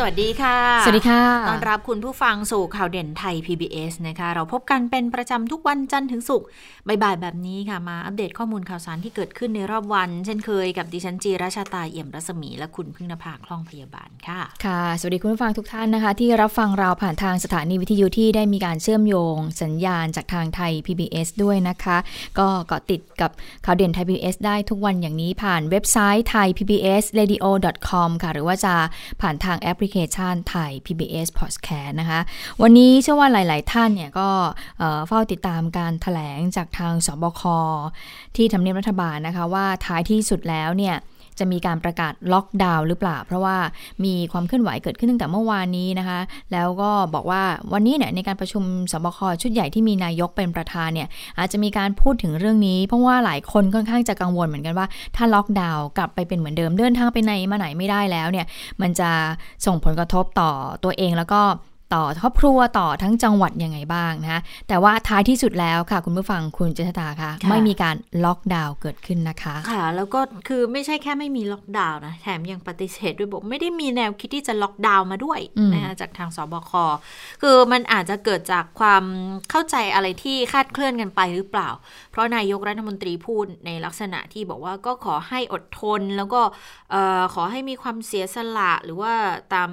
[0.00, 6.46] สวัสดีค่ะ สวัสดีค่ะ ต้อนรับคุณผู้ฟังสู่ข่าวเด่นไทย PBS นะคะ เราพบกันเป็นประจำทุกวันจันทร์ถึงศุกร์
[6.86, 21.96] บ่ายๆแบบนี้ค่ะ มาอัปเดตข้อมูลข่าวสารที่เกิดขึ้นในรอบวัน เช่นเคยกับดิฉันจีราชาตาเอี่ยมรัศมีและคุณพึ่งนภาคล่องพยาบาลค่ะ ค่ะ สวัสดีคุณผู้ฟังทุกท่านนะคะ ที่รับฟังเราผ่านทางสถานีวิทยุที่ได้มีการเชื่อมโยง สัญญาณจากทางไทย PBS ด้วยนะคะ
[22.38, 23.30] ก็เกาะติดกับ
[23.64, 27.44] ข่าวเด่นไทย PBS ได้ทุกวันอย่างนี้ผ่านเว็บไซต์ไทย PBS radio
[27.88, 28.74] com ค่ะ หรือว่าจะ
[29.22, 32.20] ผ่านทางแอปพลิเคชันไทย PBS Podcast นะคะ
[32.62, 34.28] วันนี้เชื่อว่าหลาย ๆ ท่านเนี่ยก็
[35.08, 37.42] เฝ้าติดตามการถแถลงจากทางสบค
[38.36, 40.96] ที่ทำเนียบรัฐบาลนะคะว่าท้ายที่สุดแล้วเนี่ย
[41.40, 43.56] จะมีการประกาศล็อกดาวน์หรือเปล่า เพราะว่า
[44.04, 46.20] มีความเคลื่อนไหวเกิดขึ้นตั้งแต่เมื่อวานนี้นะคะ
[46.52, 58.46] แล้วก็บอกว่าวันนี้เนี่ยในการประชุมสบคชุดใหญ่ที่มีนายกเป็นประธานเนี่ยอาจจะมีการพูดถึงเรื่องนี้ เพราะว่าหลายคนค่อนข้างจะกังวลเหมือนกันว่า ถ้าล็อกดาวน์กลับไปเป็นเหมือนเดิมเดินทางไปไหนมาไหนไม่ได้แล้วเนี่ย
[58.80, 59.10] มันจะ
[59.66, 60.50] ส่งผลกระทบต่อ
[60.84, 61.40] ตัวเองแล้วก็
[61.94, 75.40] ต่อครอบครัวต่อทั้งจังหวัดยังไงบ้างนะแต่ว่าท้ายที่สุดแล้วค่ะ คุณผู้ฟังคุณเจษตาค่ะ ไม่มีการล็อกดาวน์เกิดขึ้นนะคะ ค่ะ แล้วก็คือไม่ใช่แค่ไม่มีล็อกดาวน์นะแถมยังปฏิเสธด้วยบอกไม่ได้มีแนวคิดที่จะล็อกดาวน์มาด้วย
[75.74, 76.72] นะคะจากทางสบค
[77.42, 79.04] คือมันอาจจะเกิดจากความ
[79.50, 81.68] เข้าใจอะไรที่คาดเคลื่อนกันไปหรือเปล่า
[82.10, 86.40] เพราะนายกรัฐมนตรีพูดในลักษณะที่บอกว่าก็ขอให้อดทนแล้วก็
[87.34, 89.12] ขอให้มีความเสียสละหรือว่า
[89.54, 89.68] ตาม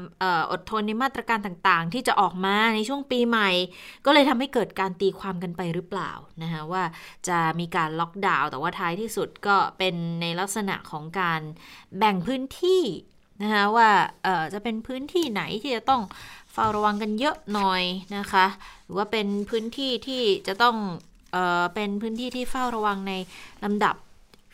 [0.52, 3.50] อดทนในมาตรการต่าง ๆ ที่จะออกมาในช่วงปีใหม่
[4.06, 6.12] ก็เลยทำให้เกิดการตีความกันไปหรือเปล่า
[6.44, 6.84] นะคะว่า
[7.28, 11.42] จะมีการล็อกดาวน์แต่ว่าท้ายที่สุดก็เป็นในลักษณะของการ
[11.98, 12.84] แบ่งพื้นที่
[13.44, 13.90] นะคะว่า
[14.54, 16.02] จะเป็นพื้นที่ไหนที่จะต้อง
[16.54, 17.84] เฝ้าระวังกันเยอะหน่อย
[18.18, 18.46] นะคะ
[18.84, 20.76] หรือว่าเป็นพื้นที่ที่จะต้อง
[21.34, 21.38] เอ
[21.76, 23.14] เป็นพื้นที่ที่เฝ้าระวังใน
[23.64, 23.96] ลำดับ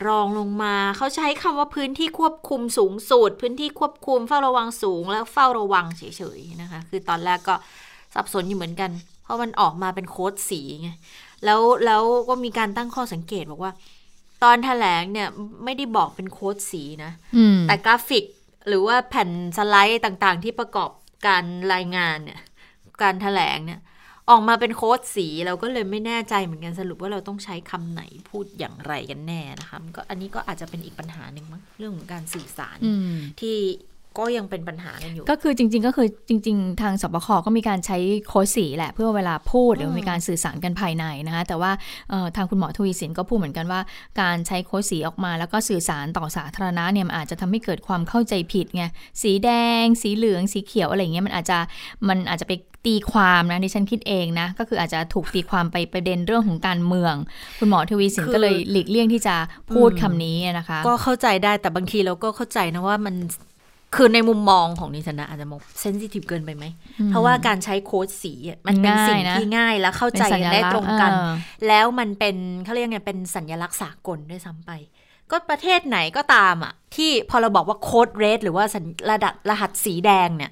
[0.08, 6.04] รองลงมาเขาใช้คำว่าพื้นที่ควบคุมสูงสุด พื้นที่ควบคุมเฝ้าระวังสูง แล้วเฝ้าระวังเฉ
[6.38, 7.56] ยๆนะคะ คือตอนแรกก็
[8.14, 8.92] สับสนอยู่เหมือนกัน
[9.24, 10.90] เพราะมันออกมาเป็นโค้ดสีไง
[11.46, 13.74] แล้วแล้วก็มีการตั้งข้อสังเกตบอกว่า
[14.44, 15.28] ตอนแถลงเนี่ย
[15.64, 17.12] ไม่ได้บอกเป็นโค้ดสีนะ
[17.68, 18.26] แต่กราฟิก
[18.68, 20.90] หรือว่าแผ่นสไลด์ต่างๆ ที่ประกอบ
[21.28, 22.40] การรายงานเนี่ย
[23.02, 23.80] การถแถลงเนี่ย
[24.32, 32.78] ออกมาเป็นโค้ดสีเราก็เลยไม่แน่ใจเหมือนกันสรุปว่าเราต้องใช้คำไหนพูดอย่างไรกันแน่นะคะก็อันนี้ก็อาจจะเป็นอีกปัญหาหนึ่งมั้งเรื่องของการสื่อสาร
[33.42, 33.58] ที่
[34.20, 41.72] ก็ยังเป็นปัญหากันอยู่ ก็คือจริง ๆ ก็คือจริง ๆ ทางสบคก็มีการใช้โค้ดสีแหละ เพื่อเวลาพูดหรือมีการสื่อสารกันภายในนะคะแต่ว่า
[42.36, 43.82] ทางคุณหมอทวีสินก็พูดเหมือนกันว่า
[44.22, 48.84] การใช้โค้ดสีออกมา แล้วก็สื่อสารต่อสาธารณะเนี่ยมันอาจจะทำให้เกิดความเข้าใจผิดไง
[49.24, 49.50] สีแด
[49.84, 51.58] ง สีเหลือง สีเขียวอะไรเงี้ยมันอาจจะ
[52.10, 52.54] มันอาจจะไป
[52.86, 57.14] ตีความนะดิฉันคิดเองนะ ก็คืออาจจะถูกตีความไปประเด็นเรื่องของการเมือง
[57.60, 59.36] คุณหมอทวีสินก็เลยหลีกเลี่ยงที่จะ
[59.74, 63.16] พูดคำนี้นะคะ ก็เข้าใจได้แต่บางทีเราก็เข้าใจนะว่ามัน
[63.96, 66.66] คือในมุมมองของนิชนะอาจจะมองเซนซิทีฟเกินไปไหม
[67.10, 68.34] เพราะว่าการใช้โค้ดสี
[68.68, 71.12] มันเป็นสิ่งที่ง่ายและเข้าใจกันได้ตรงกัน
[71.68, 74.72] แล้วมันเป็นเขาเรียกไงเป็นสัญลักษณ์สากลด้วยซ้ำไป
[75.32, 78.66] ก็ประเทศไหนก็ตามอะ ที่พอเราบอกว่าโค้ดเรดหรือว่า
[79.12, 80.52] ระดับรหัสสีแดงเนี่ย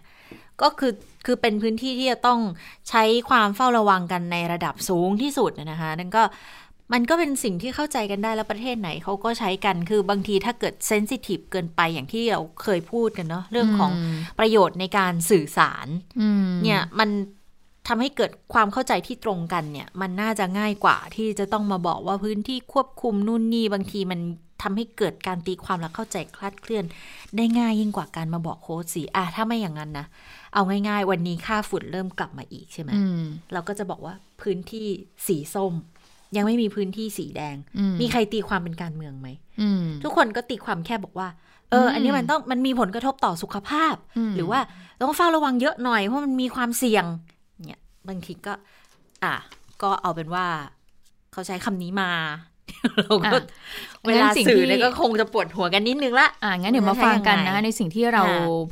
[0.61, 0.93] ก็คือ
[1.25, 2.39] คือเป็นพื้นที่ที่จะต้อง
[2.89, 6.23] ใช้ความเฝ้าระวังกันในระดับสูงที่สุดนะคะนั่นก็
[6.93, 13.91] มันก็เป็นสิ่งที่เข้าใจกันได้แล้วประเทศไหนเขาก็ใช้กันคือบางทีถ้าเกิดเซนซิทีฟเกินไปอย่างที่เราเคยพูดกันเนาะเรื่องของ
[14.39, 15.87] ประโยชน์ในการสื่อสาร
[16.63, 17.09] เนี่ยมัน
[17.87, 24.19] ทำให้เกิดความเข้าใจที่ตรงกันเนี่ย มันน่าจะง่ายกว่าที่จะต้องมาบอกว่าพื้นที่ควบคุมนู่นนี่บางทีมัน
[24.61, 26.85] ทำให้เกิดการตีความและเข้าใจคลาดเคลื่อน
[27.37, 30.05] ได้ง่ายยิ่งกว่าการมาบอกโค้ดสีอะถ้าไม่อย่างนั้นนะ
[30.53, 32.91] เอาง่าย ๆ วันนี้ค่าฝุ่นเริ่มกลับมาอีกใช่ไหม
[33.53, 34.87] เราก็จะบอกว่าพื้นที่
[35.27, 35.73] สีส้ม
[36.35, 37.55] ยังไม่มีพื้นที่สีแดง
[38.01, 39.29] มีใครตีความเป็นการเมืองไหม
[40.03, 41.27] ทุกคนก็ตีความแค่บอกว่า
[41.71, 43.95] เออ อันนี้มันต้องมันมีผลกระทบต่อสุขภาพ
[44.35, 44.59] หรือว่า
[45.01, 47.05] ต้องเฝ้าระวังเยอะหน่อยเพราะมันมีความเสี่ยง
[47.67, 48.53] เนี่ยบางทีก็
[49.23, 49.35] อะ
[49.81, 50.45] ก็เอาเป็นว่า
[51.31, 52.11] เขาใช้คำนี้มา
[52.97, 53.29] เราก็
[54.07, 58.23] เวลาสื่อเนี่ยก็คงจะปวดหัวกันนิดนึงละอ่างั้นเดี๋ยวมาฟังกันนะคะในสิ่งที่เรา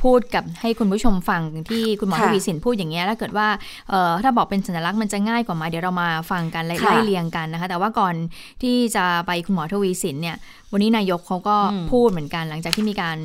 [0.03, 3.47] พูดกับให้คุณผู้ชมฟังที่คุณหมอทวีสินพูดอย่างเงี้ยถ้าเกิดว่า
[3.89, 8.15] เอ่อถ้าบอกเป็นสัญลักษณ์มันจะง่ายกว่ามาเดี๋ยวเรามาฟังกันไล่เรียงกันนะคะ แต่ว่าก่อน
[8.63, 10.35] ที่จะไปคุณหมอทวีสินเนี่ย
[10.73, 11.57] วันนี้นายกเขาก็
[11.91, 13.17] พูดเหมือนกันหลังจากที่มีการ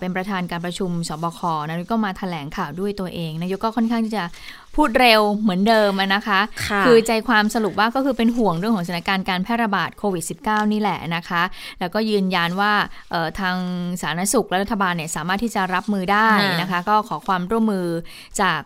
[0.00, 4.24] เป็นประธานการประชุมสบคนะก็มาแถลงข่าวด้วยตัวเอง นายกก็ค่อนข้างที่จะ
[4.76, 6.40] พูดเร็วเหมือนเดิมนะคะ
[6.86, 11.42] คือใจความสรุปว่าก็คือเป็นห่วงเรื่องของสถานการณ์การแพร่ระบาดโควิด -19 นี่แหละนะคะ
[11.80, 12.72] แล้วก็ยืนยันว่า
[13.40, 13.56] ทาง
[14.00, 16.28] สาธารณสุขและรัฐบาลเนี่ยสามารถที่จะรับมือได้
[16.60, 17.86] นะคะ ก็ขอความร่วมมือ
[18.40, 18.60] จาก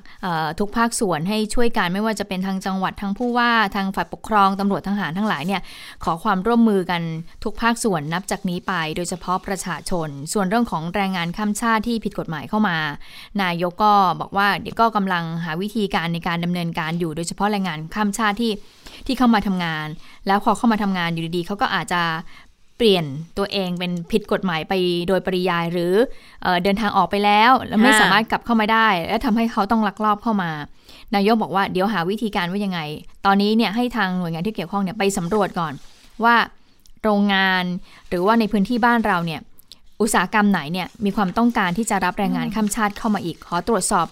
[0.59, 5.61] ทุกภาคส่วนให้ช่วยกันไม่ว่าจะเป็นทางจังหวัดทางผู้ว่าทางฝ่ายปกครองตำรวจทหารทั้งหลายเนี่ย
[6.05, 7.03] ขอความร่วมมือกัน
[7.45, 12.77] ทุกภาคส่วนนับจากนี้ไป โดยเฉพาะประชาชน ส่วนเรื่องของแรงงานข้ามชาติที่ผิดกฎหมายเข้ามา
[13.43, 18.53] นายกก็บอกว่าเดี๋ยวก็กำลังหาวิธีการในการดำเนินการอยู่ โดยเฉพาะแรงงานข้ามชาติที่
[19.07, 19.87] ที่เข้ามาทำงาน
[20.27, 22.03] แล้วพอเข้ามาทำงานอยู่ดีๆเขาก็อาจจะ
[22.77, 23.05] เปลี่ยน
[23.39, 24.73] ตัวเองเป็นผิดกฎหมายไป
[25.09, 25.93] โดยปริยายหรือ
[26.43, 30.51] เอเดินทางออกไปแล้วแล้วไม่สามารถกลับเข้ามาได้ และทำให้เขาต้องลักลอบเข้ามา
[31.15, 32.81] นายกบอกว่าเดี๋ยวหาวิธีการว่ายังไง
[33.27, 35.73] ตอนนี้เนี่ยให้ทางหน่วยงานที่เกี่ยวข้องเนี่ยไปสำรวจก่อน
[36.25, 36.35] ว่า
[37.03, 37.65] โรงงาน
[38.09, 39.41] หรือว่าในพื้นที่บ้านเราเนี่ย
[40.01, 44.07] อุตสาหกรรมไหนเนี่ยมีความต้องการที่จะรับแรงงานข้ามชาติเข้ามาอีก ขอตรวจสอบ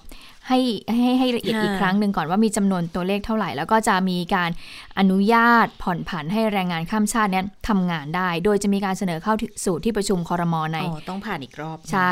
[0.49, 0.59] ให้
[1.03, 4.51] ให้ให้ละเอียดอีกครั้งหนึ่งก่อนว่ามีจำนวนตัวเลขเท่าไหร่ แล้วก็จะมีการ
[4.99, 9.35] อนุญาตผ่อนผันให้แรงงานข้ามชาตินี้ทำงานได้ โดยจะมีการเสนอเข้า
[9.65, 10.79] สู่ที่ประชุมคอรมอใน
[11.09, 12.11] ต้องผ่านอีกรอบ ใช่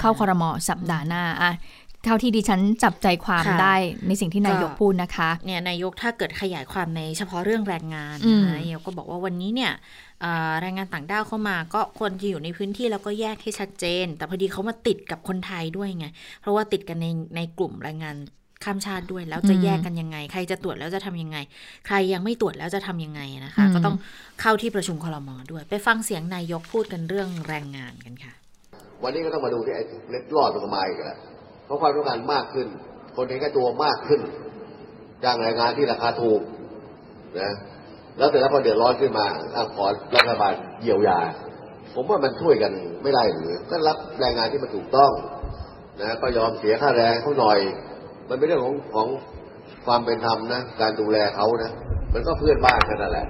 [0.00, 1.52] เข้าคอรมอสัปดาห์หน้าอะ
[2.04, 3.74] เท่าที่ดิฉันจับใจความได้
[4.06, 8.16] ในสิ่งที่นายกพูดนะคะเนี่ยนายกถ้าเกิดขยายความในเฉพาะเรื่องแรงงาน
[8.58, 9.72] นายกก็บอกว่าวันนี้เนี่ย
[10.60, 16.06] แรงงานต่างด้าวเข้ามา ก็ควรจะอยู่ในพื้นที่แล้วก็แยกให้ชัดเจน แต่พอดีเขามาติดกับคนไทยด้วยไง
[16.40, 18.16] เพราะว่าติดกันในในกลุ่มแรงงาน
[18.64, 21.38] ข้ามชาติด้วยแล้วจะแยกกันยังไง ใครจะตรวจแล้วจะทำยังไง
[21.86, 23.96] ใครยังไม่ตรวจแล้วจะทำยังไงนะคะ ก็ต้อง
[24.40, 28.32] เข้าที่ประชุมคลมอด้วย ไปฟังเสียงนายกพูดกันเรื่องแรงงานกันค่ะ
[29.02, 31.18] วันนี้ก็ต้องมาดูที่ไอ้เล็ดรอดตรงมาอีกแล้ว
[31.66, 32.66] เพราะความต้องการมากขึ้น
[33.16, 34.20] คนเห็นแค่ตัวมากขึ้น
[35.24, 36.40] จ้างแรงงานที่ราคาถูก
[37.40, 37.52] นะ
[38.18, 39.26] แล้วแต่แล้วพอเดือดร้อนขึ้นมา
[39.74, 39.86] ขอ
[40.16, 40.52] รัฐบาล
[40.82, 41.18] เยียวยา
[41.94, 42.72] ผมว่ามันช่วยกัน
[43.02, 45.12] ไม่ได้หรือก็รับแรงงานที่มันถูกต้อง
[46.00, 47.58] นะก็ยอมเสียค่าแรงเขาหน่อย
[48.28, 49.08] มันเป็นเรื่องของของ
[49.86, 51.72] ความเป็นธรรมนะการดูแลเขานะ
[52.14, 53.26] มันก็เพื่อนบ้านกันนั่นแหละ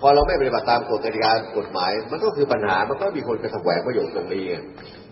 [0.00, 4.44] พอเราไม่ปฏิบัติตามกฎกติกากฎหมาย มันก็คือปัญหามันก็มีคนไปแสวงประโยชน์ตรงนี้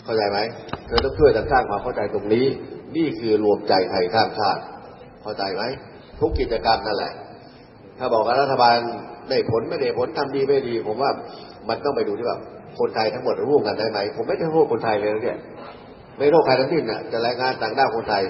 [0.05, 0.39] เข้าใจไหม
[0.87, 2.47] เธอต้องช่วยกันสร้างความเข้าใจตรงนี้
[2.97, 4.63] นี่คือรวมใจไทยข้ามชาติ
[5.23, 5.63] เข้าใจไหม
[6.21, 7.13] ทุกกิจกรรมนั่นแหละ
[8.05, 8.79] ถ้าบอกว่ารัฐบาล
[9.29, 11.11] ได้ผลไม่ได้ผลทำดีไม่ดี ผมว่า
[11.69, 12.41] มันต้องไปดูที่แบบ
[12.79, 15.39] คนไทยทั้งหมดร่วมกันได้ไหมผมไม่ได้โทษคนไทยเลยนะเนี่ย
[16.17, 18.23] ไม่โทษใครทั้งสิ้นน่ะจะรายงานต่างด้าวคนไทย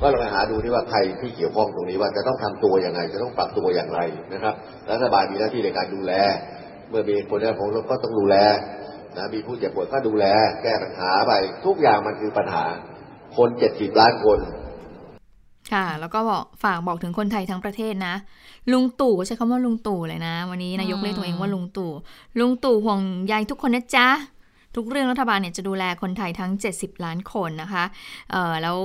[0.00, 4.00] ก็เราไปหาดูที่ว่าใครที่เกี่ยวข้องตรงนี้ว่าจะต้องทำตัวยังไง จะต้องปรับตัวอย่างไร
[4.34, 4.54] นะครับ
[4.90, 6.12] รัฐบาลมีหน้าที่ในการดูแล
[6.88, 8.36] เมื่อมีคนในผมก็ต้องดูแล
[9.16, 10.24] นะมีผู้เจ็บปวดก็ดูแล
[10.62, 11.32] แก้ปัญหาไป
[11.64, 12.64] ทุกอย่างมันคือปัญหา
[13.36, 14.38] คนเจ็ดสิบล้านคน
[15.72, 18.14] ค่ะ แล้วก็บอกฝากบอกถึงคนไทยทั้งประเทศนะ
[18.72, 21.90] ลุงตู่ใช้คำว่าลุงตู่เลยนะ วันนี้นายกเรียกตัวเองว่าลุงตู่
[22.38, 24.08] ลุงตู่ห่วงใยทุกคนนะจ๊ะ
[24.76, 27.84] ทุกเรื่องรัฐบาลเนี่ยจะดูแลคนไทยทั้ง 70 ล้านคนนะคะ
[28.30, 28.78] เอ่อแล้ว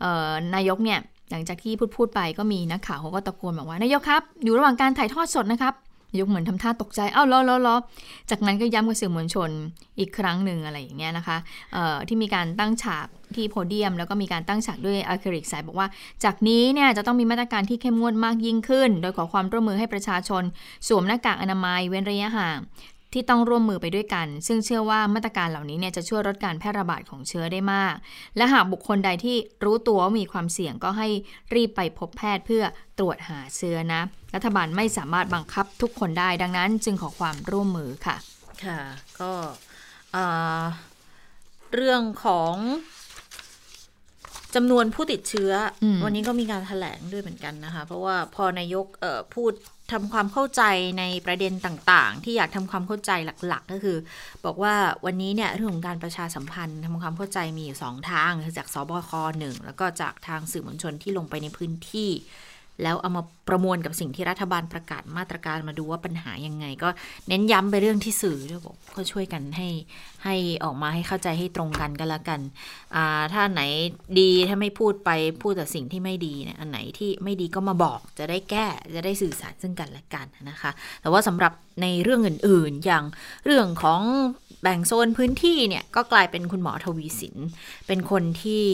[0.00, 0.98] เอ่อนายกเนี่ย
[1.30, 5.74] หลังจากที่พูดพูดไปก็มีนักข่าวเขาก็ตะโกนบอกว่านายกครับ อยู่ระหว่างการถ่ายทอดสดนะครับ
[6.18, 7.76] ยกเหมือนทำท่าตกใจ เอ้าล้อล้อล้อ
[8.30, 9.50] จากนั้นก็ย้ำกับสื่อมวลชน
[9.98, 11.36] อีกครั้งหนึ่งอะไรอย่างเงี้ยนะคะ
[12.08, 13.06] ที่มีการตั้งฉาก
[13.36, 15.88] ที่โพเดียม แล้วก็มีการตั้งฉากด้วยอะคริลิกใสบอกว่า
[16.24, 20.42] จากนี้เนี่ยจะต้องมีมาตรการที่เข้มงวดมากยิ่งขึ้น โดยขอความร่วมมือให้ประชาชน
[20.88, 22.58] สวมหน้ากากอนามัยเว้นระยะห่าง
[23.12, 27.94] ที่ต้องร่วมมือไปด้วยกัน ซึ่งเชื่อว่ามาตรการเหล่านี้เนี่ยจะช่วยลดการแพร่ระบาดของเชื้อได้มาก
[28.36, 31.08] และหากบุคคลใดที่รู้ตัวว่ามีความเสี่ยงก็ให้
[31.54, 32.64] รีบไปพบแพทย์เพื่อ
[32.98, 34.02] ตรวจหาเชื้อนะ
[34.34, 38.16] รัฐบาลไม่สามารถบังคับทุกคนได้ดังนั้นจึงขอความร่วมมือค่ะ
[38.64, 38.80] ค่ะ
[39.20, 39.32] ก็
[41.74, 42.54] เรื่องของ
[44.54, 48.86] จำนวนผู้ติดเชื้ออวันนี้ก็มีการถแถลงด้วยเหมือนกันนะคะ เพราะว่าพอนายก
[49.34, 49.52] พูด
[49.92, 50.62] ทำความเข้าใจ
[50.98, 53.10] ในประเด็นต่างๆ ที่อยากทำความเข้าใจ
[53.46, 53.96] หลัก ๆ ก็คือ
[54.44, 62.10] บอกว่าวันนี้เนี่ยเรื่องของการประชาสัมพันธ์ทำความเข้าใจมีอยู่สองทางคือจากสบคหนึ่งแล้วก็จากทางสื่อมวลชนที่ลงไปในพื้นที่
[62.82, 66.88] แล้วเอามาประมวลกับสิ่งที่รัฐบาลประกาศมาตรการมาดูว่าปัญหายังไง ก็
[67.28, 69.68] เน้นย้ำไปเรื่องที่สื่อด้วยบอกก็ช่วยกันให้
[70.24, 72.40] ให้ออกมาให้เข้าใจให้ตรงกันก็แล้วกัน
[72.94, 73.62] อ่าถ้าไหน
[74.18, 75.10] ดีถ้าไม่พูดไป
[75.42, 80.70] พูดแต่สิ่งที่ไม่ดีเนี่ยอันไหนที่ไม่ดีก็มาบอกจะได้แก้จะได้สื่อสารซึ่งกันและกันนะคะ
[81.00, 83.04] แต่ว่าสำหรับในเรื่องอื่นๆ อย่าง
[83.44, 84.02] เรื่องของ
[84.62, 87.36] แบ่งโซนพื้นที่เนี่ยก็กลายเป็นคุณหมอทวีสิน
[87.86, 88.64] เป็นคนที่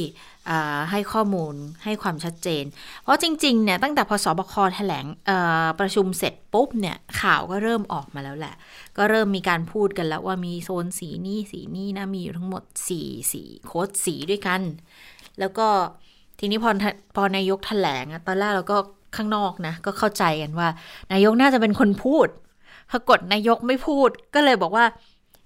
[0.91, 2.65] ให้ข้อมูลให้ความชัดเจน
[3.03, 5.05] เพราะจริงๆเนี่ยตั้งแต่พอสบคแถลง
[5.81, 8.55] ประชุมเสร็จปุ๊บเนี่ยข่าวก็เริ่มออกมาแล้วแหละ
[8.97, 12.63] ก็เริ่มมีการพูดกันแล้วว่ามีโซนสีนี้สีนี้นะมีอยู่ทั้งหมด
[12.97, 14.61] 4สีโค้ดสีด้วยกัน
[15.39, 15.67] แล้วก็
[16.39, 16.71] ทีนี้พอ
[17.17, 18.77] พอนายกแถลงตอนแรกเราก็
[19.17, 20.69] ข้างนอกนะก็เข้าใจกันว่า
[21.13, 22.29] นายกน่าจะเป็นคนพูด
[22.93, 24.85] ปรากฏนายกไม่พูดก็เลยบอกว่า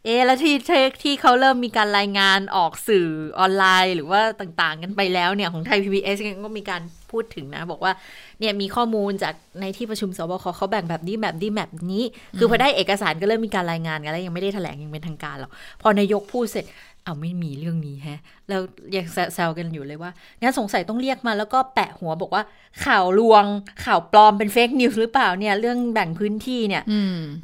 [0.09, 0.55] เอแล้วที่
[1.03, 7.93] ที่เขาเริ่มมีการรายงานออกสื่อออนไลน์หรือว่าต่างๆ กันไปแล้วเนี่ยของไทย PBS ก็มีการพูดถึงนะ บอกว่า
[8.41, 12.03] เนี่ยมีข้อมูลจากในที่ประชุมสบคเขาแบ่งแบบนี้แบบนี้แบบนี้
[12.38, 15.50] คือพอได้เอกสารก็เริ่มมีการรายงานกันแล้วยังไม่ได้แถลงยังเป็นทางการหรอก
[15.83, 16.65] พอนายกพูดเสร็จ
[17.09, 18.61] เอาไม่มีเรื่องนี้แฮะแล้ว
[18.97, 20.11] ยังแซวกันอยู่เลยว่า
[20.41, 22.43] งั้นสงสัยต้องเรียกมาแล้วก็แปะหัวบอกว่า
[22.85, 23.45] ข่าวลวง
[23.85, 26.83] ข่าวปลอมเป็นเฟกนิวส์หรือเปล่าเนี่ย เรื่องแบ่งพื้นที่เนี่ย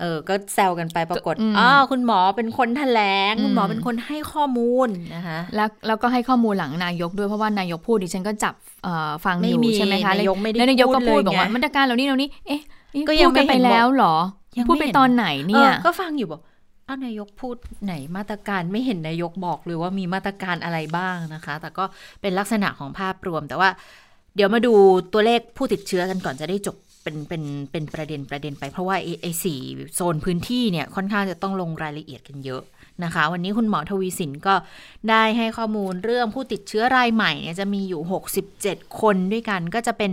[0.01, 8.55] เออ ก็แซวกันไปปรากฏอ๋อคุณหมอเป็นคนแถลง คุณหมอเป็นคนให้ข้อมูลนะคะแล้วแล้วก็ให้ข้อมูลหลังนายกด้วยเพราะว่านายกพูดดิฉันก็จับ
[9.25, 12.61] ฟังอยู่ใช่ไหมคะนายกไม่ได้แล้วนายกก็พูดบอกว่ามาตรการเหล่านี้เหล่านี้เอ๊ะ
[13.09, 14.17] ก็ยังไม่ไปแล้วหรอ
[14.69, 16.41] พูดไปตอนไหนเนี่ยก็ฟังอยู่บอก
[16.89, 21.85] อ้านายกพูดไหนมาตรการไม่เห็นนายกบอกเลยว่ามีมาตรการอะไรบ้างนะคะ แต่ก็
[22.21, 23.71] เป็นลักษณะของภาพรวม แต่ว่า
[24.37, 24.75] เดี๋ยวมาดู
[25.13, 29.61] ตัวเลขผู้ติดเชื้อกันก่อนจะได้จบเป็นเป็นเป็นประเด็นประเด็นไปเพราะว่าไอ้สี่
[29.95, 32.63] โซนพื้นที่เนี่ยค่อนข้างจะต้องลงรายละเอียดกันเยอะ
[33.05, 34.55] นะคะ วันนี้คุณหมอทวีศิลป์ก็
[35.11, 38.03] ได้ให้ข้อมูลเรื่องผู้ติดเชื้อรายใหม่เนี่ยจะมีอยู่
[38.51, 40.13] 67 คนด้วยกัน ก็จะเป็น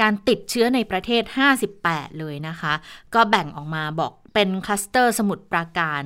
[0.00, 1.22] การติดเชื้อในประเทศ
[1.70, 2.72] 58 เลยนะคะ
[3.14, 6.02] ก็แบ่งออกมาบอก เป็นคลัสเตอร์สมุทรปราการ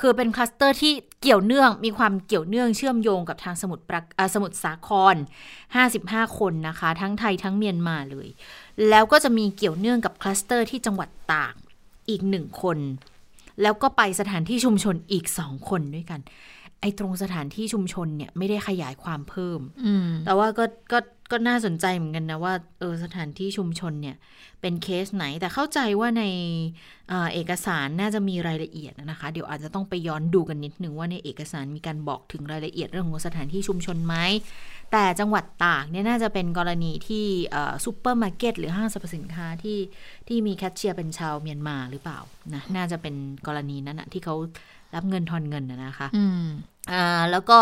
[0.00, 0.92] คือเป็นคลัสเตอร์ที่
[1.22, 5.16] เกี่ยวเนื่องมีความเกี่ยวเนื่องเชื่อมโยงกับทางสมุทรปราสมุทรสาคร
[5.76, 8.28] 55 คนนะคะ ทั้งไทยทั้งเมียนมาเลย
[8.88, 11.54] แล้วก็จะมีเกี่ยวเนื่องกับคลัสเตอร์ที่จังหวัดตาก
[12.08, 12.78] อีกหนึ่งคน
[13.62, 16.20] แล้วก็ไปสถานที่ชุมชนอีกสองคนด้วยกัน
[16.80, 19.60] ไอ้ตรงสถานที่ชุมชนเนี่ยไม่ได้ขยายความเพิ่ม
[20.24, 20.98] แต่ว่าก็ก็
[21.32, 24.16] ก็น่าสนใจเหมือนกันนะว่าเออสถานที่ชุมชนเนี่ย
[24.60, 26.24] เป็นเคสไหนแต่เข้าใจว่าใน
[27.32, 34.14] เอกสารน่าจะมีรายละเอียดนะคะ เดี๋ยวอาจจะต้องไปย้อนดูกันนิดนึงว่าในเอกสารมีการบอกถึงรายละเอียดเรื่องของสถานที่ชุมชนไหม
[34.92, 37.24] แต่จังหวัดตากเนี่ยน่าจะเป็นกรณีที่
[37.84, 39.78] ซูเปอร์มาร์เก็ตหรือห้างสรรพสินค้าที่
[40.28, 42.18] ที่มีแคชเชียร์เป็นชาวเมียนมาหรือเปล่า
[42.54, 43.14] นะน่าจะเป็น
[43.46, 44.36] กรณีนั้นนะที่เขา
[44.94, 46.08] รับเงินทอนเงินนะคะ
[46.92, 47.58] อ่าแล้วก็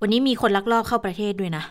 [0.00, 1.64] วันนี้มีคนลักลอบเข้าประเทศด้วยนะ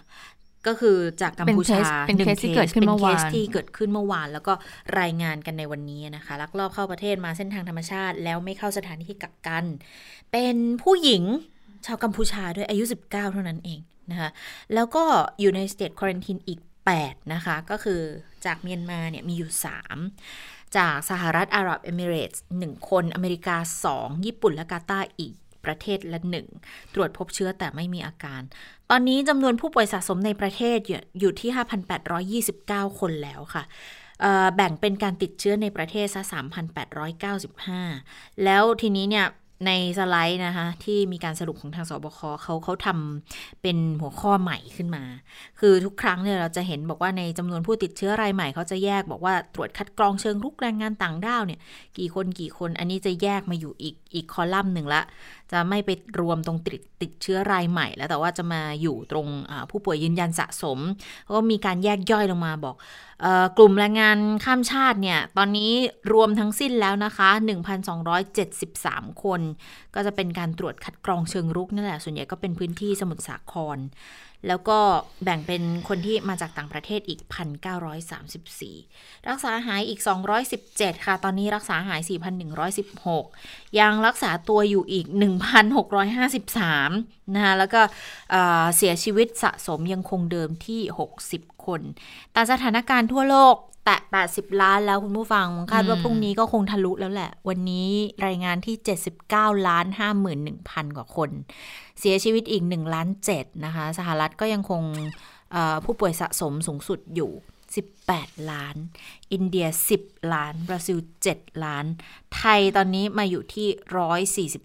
[0.68, 4.54] ก็คือจากกัมพูชาเป็นเคสที่เกิดขึ้นเมื่อวานที่เกิดขึ้นเมื่อวาน แล้วก็
[5.00, 9.66] รายงานกันในวันนี้นะคะลักลอบเข้าประเทศมาเส้นทางธรรมชาติ แล้วไม่เข้าสถานที่กักกัน
[10.32, 11.24] เป็นผู้หญิง
[11.86, 13.80] ชาวกัมพูชาด้วยอายุ 19 เท่านั้นเอง
[14.12, 14.30] นะคะ
[14.74, 15.04] แล้วก็
[15.40, 16.60] อยู่ในสเตทควอนตินอีก
[16.96, 18.02] 8 นะคะ ก็คือ
[18.46, 23.58] จากเมียนมาเนี่ยมีอยู่ 3 จากสหรัฐอาหรับเอมิเรตส์1คน อเมริกา
[23.92, 25.34] 2 ญี่ปุ่นและกาตาร์อีก
[25.66, 26.48] ประเทศละหนึ่ง
[26.94, 28.42] ตรวจพบเชื้อแต่ไม่มีอาการ
[28.90, 30.78] ตอนนี้จำนวนผู้ป่วยสะสมในประเทศ
[31.20, 33.64] อยู่ที่ 5,829 คนแล้วค่ะ
[34.56, 36.22] แบ่งเป็นการติดเชื้อในประเทศซะ
[37.34, 39.26] 3,895 แล้วทีนี้เนี่ย
[39.66, 45.04] ในสไลด์นะคะ ที่มีการสรุปของทางสบคเขาเขาทำเป็นหัวข้อใหม่ขึ้นมา
[45.60, 51.60] คือทุกครั้งเนี่ยเราจะเห็นบอกว่าในจำนวนผู้ติดเชื้อรายใหม่เขาจะแยกบอกว่าตรวจคัดกรองเชิงรุกแรงงานต่างด้าวเนี่ย
[51.98, 55.02] กี่คนกี่คนอันนี้จะแยกมาอยู่อีกอีกคอลัมน์หนึ่งละ
[55.52, 55.90] จะไม่ไป
[56.20, 59.28] รวมตรงติดติดเชื้อรายใหม่ แล้วแต่ว่าจะมาอยู่ตรง
[59.72, 60.80] ผู้ป่วยยืนยันสะสม
[61.36, 62.76] ก็มีการแยกย่อยลงมาบอก
[63.58, 65.72] กลุ่มแรงงานข้ามชาติเนี่ยตอนนี้
[66.14, 67.30] รวมทั้งสิ้นแล้วนะคะ
[68.66, 69.42] 1,273 คน
[69.96, 73.78] ก็จะเป็นการตรวจคัดกรองเชิงรุกนั่นแหละ ส่วนใหญ่ก็เป็นพื้นที่สมุทรสาคร
[74.48, 74.80] แล้วก็
[75.24, 77.20] แบ่งเป็นคนที่มาจากต่างประเทศอีก
[78.06, 80.00] 1,934 รักษาหายอีก
[80.54, 82.02] 217 ค่ะ ตอนนี้รักษาหาย
[82.90, 85.06] 4,116 ยังรักษาตัวอยู่อีก
[86.40, 87.82] 1,653 นะคะ แล้วก็
[88.76, 90.82] เสียชีวิตสะสมยังคงเดิมที่
[91.24, 91.82] 60 คน
[92.34, 93.56] แต่สถานการณ์ทั่วโลก
[93.90, 93.98] ตะ
[94.30, 97.90] 80 ล้านแล้วคุณผู้ฟังคาดว่าพรุ่งนี้ก็คงทะลุแล้วแหละ วันนี้
[98.26, 98.76] รายงานที่
[99.20, 99.86] 79 ล้าน
[100.42, 101.30] 51,000 กว่าคน
[102.00, 104.82] เสียชีวิตอีก1ล้าน7นะคะ สหรัฐก็ยังคง
[105.86, 107.32] ผู้ป่วยสะสมสูงสุดอยู่
[108.10, 108.76] 18ล้าน
[109.34, 109.68] อินเดีย
[110.00, 110.98] 10 ล้าน บราซิล
[111.32, 111.86] 7 ล้าน
[112.36, 113.68] ไทยตอนนี้มาอยู่ที่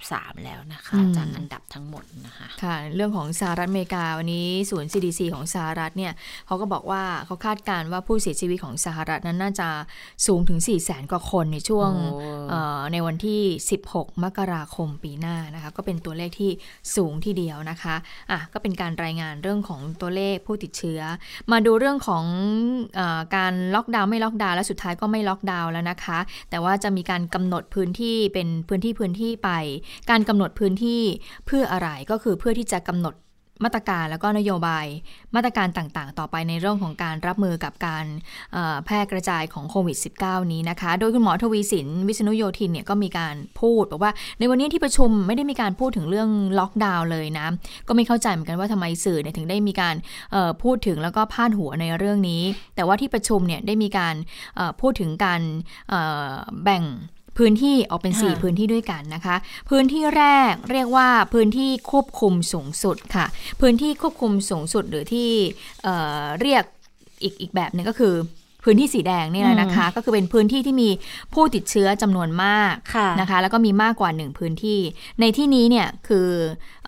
[0.01, 6.13] 143 แล้วนะคะ จากอันดับทั้งหมดนะคะ ค่ะ เรื่องของสหรัฐอเมริกา วันนี้ศูนย์ CDC ของสหรัฐเนี่ย
[6.47, 9.69] เขาก็บอกว่าเขาคาดการณ์ว่าผู้เสียชีวิตของสหรัฐนั้นน่าจะ
[10.27, 11.91] สูงถึง 4 0 0แสนกว่าคนในช่วง
[12.93, 13.43] ในวันที่
[13.85, 16.51] 16 มกราคมปีหน้านะคะ ก็เป็นตัวเลขที่
[16.97, 17.95] สูงทีเดียวนะคะ
[18.31, 21.01] อะก็เป็นการรายงานเรื่องของตัวเลขผู้ติดเชื้อ
[21.53, 22.25] มาดูเรื่องของ
[22.99, 23.03] อ
[23.35, 26.19] การล็อกดาวน์ไม่ล็อกดาวน์และสุดท้ายก็ไม่ล็อกดาวน์แล้วนะคะ
[26.51, 29.51] แต่ว่าจะมีการกำหนดพื้นที่เป็นพื้นที่พื้นที่ไป
[30.11, 31.03] การกำหนดพื้นที่
[31.47, 33.15] เพื่ออะไรก็คือเพื่อที่จะกำหนด
[33.65, 34.87] มาตรการแล้วก็นโยบาย
[35.35, 38.05] มาตรการต่างๆ ต่อไปในเรื่องของการรับมือกับการ
[38.85, 47.47] แพร่กระจายของโควิด -19 นี้นะคะ โดยคุณหมอทวีสินวิษณุโยธินเนี่ยก็มีการพูดบอกว่าในวันนี้ที่ประชุมไม่ได้มีการพูดถึงเรื่องล็อกดาวน์เลยนะ
[47.89, 49.95] ก็ไม่เข้าใจเหมือนกันว่าทำไมสื่อเนี่ยถึงได้มีการ
[50.63, 52.43] พูดถึงแล้วก็พาดหัวในเรื่องนี้
[52.77, 54.15] แต่ว่าที่ประชุมเนี่ยได้มีการ
[54.81, 55.41] พูดถึงการ
[56.65, 56.85] แบ่ง
[57.39, 59.37] พื้นที่ออกเป็น 4 พื้นที่ด้วยกันนะคะ
[59.71, 63.27] พื้นที่แรกเรียกว่าพื้นที่ควบคุมสูงสุดค่ะ
[63.61, 65.31] พื้นที่ควบคุมสูงสุดหรือที่
[66.41, 66.65] เรียก
[67.23, 68.15] อีกอีกแบบหนึ่งก็คือ
[68.67, 70.91] พื้นที่สีแดงนี่แหละนะคะ ก็คือเป็นพื้นที่ที่มี
[71.35, 72.75] ผู้ติดเชื้อจำนวนมาก
[73.21, 74.79] นะคะ แล้วก็มีมากกว่าหนึ่งพื้นที่
[75.21, 76.29] ในที่นี้เนี่ยคือ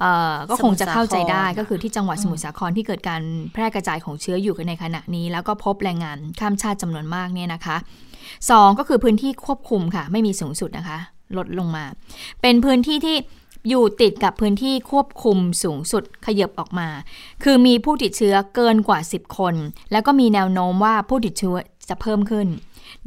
[0.02, 0.04] อ
[0.50, 3.22] ก็คงจะเข้าใจได้ก็คือที่จังหวัดสมุทรสาครที่เกิดการ
[3.52, 7.76] แพร่กระจายของเชื้ออยู่กันในขณะนี้ แล้วก็พบแรงงานข้ามชาติจำนวนมากเนี่ยนะคะ
[8.50, 10.98] สองก็คือพื้นที่ควบคุมค่ะ ไม่มีสูงสุดนะคะ
[11.36, 11.84] ลดลงมา
[12.42, 13.16] เป็นพื้นที่ที่
[13.68, 16.88] อยู่ติดกับพื้นที่ควบคุมสูงสุดขยับออกมา
[17.42, 19.54] คือมีผู้ติดเชื้อเกินกว่า 10 คน
[19.92, 21.56] แล้วก็มีแนวโน้มว่าผู้ติดเชื้อ
[21.88, 22.48] จะเพิ่มขึ้น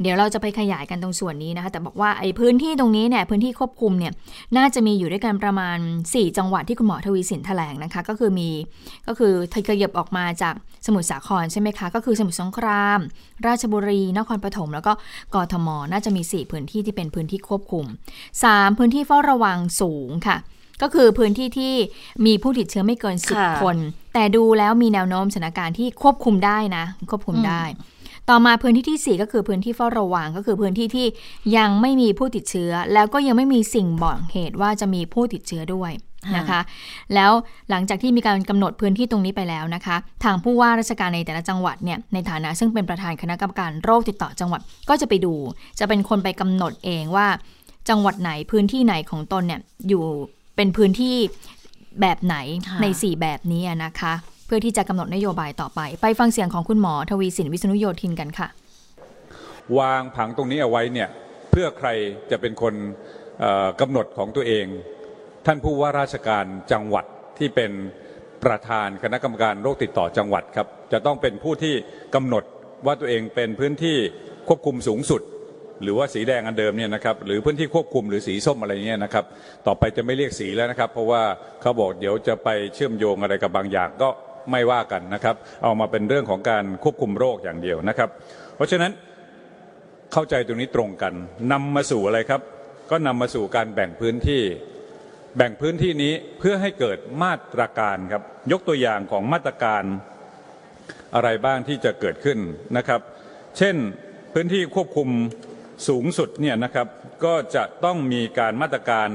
[0.02, 4.12] เดี๋ยวเราจะไปขยายกันตรงส่วนนี้นะคะ แต่บอกว่าไอ้พื้นที่ตรงนี้เนี่ยพื้นที่ควบคุมเนี่ย
[4.56, 5.78] น่าจะมีอยู่ด้วยกันประมาณ
[6.08, 8.50] 4 จังหวัดที่คุณหมอทวีสินแถลงนะคะ ก็คือมี
[9.06, 9.32] ก็คือ
[9.68, 10.54] ขยับออกมาจาก
[10.86, 12.98] สมุทรสาครใช่ไหมคะ ก็คือสมุทรสงคราม
[13.46, 14.92] ราชบุรี นครปฐมแล้วก็
[15.34, 17.84] กทม น่าจะมี 4 พื้นที่ที่เป็นพื้นที่ควบคุม
[18.32, 20.36] 3 พื้นที่เฝ้าระวังสูงค่ะ
[20.82, 21.74] ก็คือพื้นที่ที่
[22.26, 23.76] มีผู้ติดเชื้อไม่เกินสิบคน
[24.14, 27.62] แต่ดูแล้วมีแนวโน้มสถานการณ์ที่ควบคุมได้นะ ควบคุมได้
[28.30, 31.06] ต่อมาพื้นที่ที่ 4 ก็คือพื้นที่เฝ้าระวังก็คือพื้นที่ที่
[31.56, 35.92] ยังไม่มีผู้ติดเชื้อ แล้วก็ยังไม่มีสิ่งบอกเหตุว่าจะมีผู้ติดเชื้อด้วย
[36.36, 36.60] นะคะ
[37.14, 37.32] แล้ว
[37.70, 45.34] หลังจากที่มีการกำหนดพื้นที่ตรงนี้ไปแล้วนะคะ ทางผู้ว่าราชการในแต่ละจังหวัดเนี่ยในฐานะซึ่งเป็นประธานคณะกรรมการโรคติดต่อจังหวัดก็จะไปดู
[45.78, 47.26] จะเป็นคนไปกำหนดเองว่า
[47.88, 50.04] จังหวัดไหนพื้นที่ไหนของตนเนี่ยอยู่
[50.56, 51.14] เป็นพื้นที่
[52.00, 52.36] แบบไหน
[52.82, 58.48] ใน 4 แบบนี้นะคะเพื่อที่จะกำหนดนโยบายต่อไป ไปฟังเสียงของคุณหมอทวีสินวิษณุโยธินกันค่ะ
[59.78, 61.08] วางผังตรงนี้เอาไว้เนี่ย
[61.50, 61.88] เพื่อใคร
[62.30, 62.74] จะเป็นคน
[63.80, 64.66] กำหนดของตัวเอง
[65.46, 67.04] ท่านผู้ว่าราชการจังหวัด
[67.38, 67.70] ที่เป็น
[68.44, 71.74] ประธานคณะกรรมการโรคติดต่อจังหวัดครับ จะต้องเป็นผู้ที่
[72.14, 72.44] กำหนด
[72.86, 73.96] ว่าตัวเองเป็นพื้นที่
[74.48, 75.22] ควบคุมสูงสุด
[75.82, 79.24] หรือว่าสีแดงอันเดิมเนี่ยนะครับหรือพื้นที่ควบคุมหรือสีส้มอะไรเงี้ยนะครับ
[79.66, 81.22] ต่อไปจะไม่เรียกสีแล้วนะครับ เพราะว่า
[81.60, 84.08] เขาบอกเดี๋ยวจะไปเชื่อมโยงอะไรกับบางอย่างก็
[84.50, 88.08] ไม่ว่ากันนะครับ เอามาเป็นเรื่องของการควบคุมโรคอย่างเดียวนะครับ
[88.56, 88.92] เพราะฉะนั้น
[90.12, 91.14] เข้าใจตรงนี้ตรงกัน
[91.52, 92.40] นำมาสู่อะไรครับ
[92.90, 94.42] ก็นำมาสู่การแบ่งพื้นที่
[95.36, 99.84] แบ่งพื้นที่นี้เพื่อให้เกิดมาตรการครับ ยกตัวอย่างของมาตรการ
[101.14, 102.38] อะไรบ้างที่จะเกิดขึ้น
[102.76, 103.00] นะครับ
[103.58, 103.76] เช่น
[104.34, 105.08] พื้นที่ควบคุม
[105.88, 106.86] สูงสุดเนี่ยนะครับ
[107.24, 109.08] ก็จะต้องมีการมาตรการ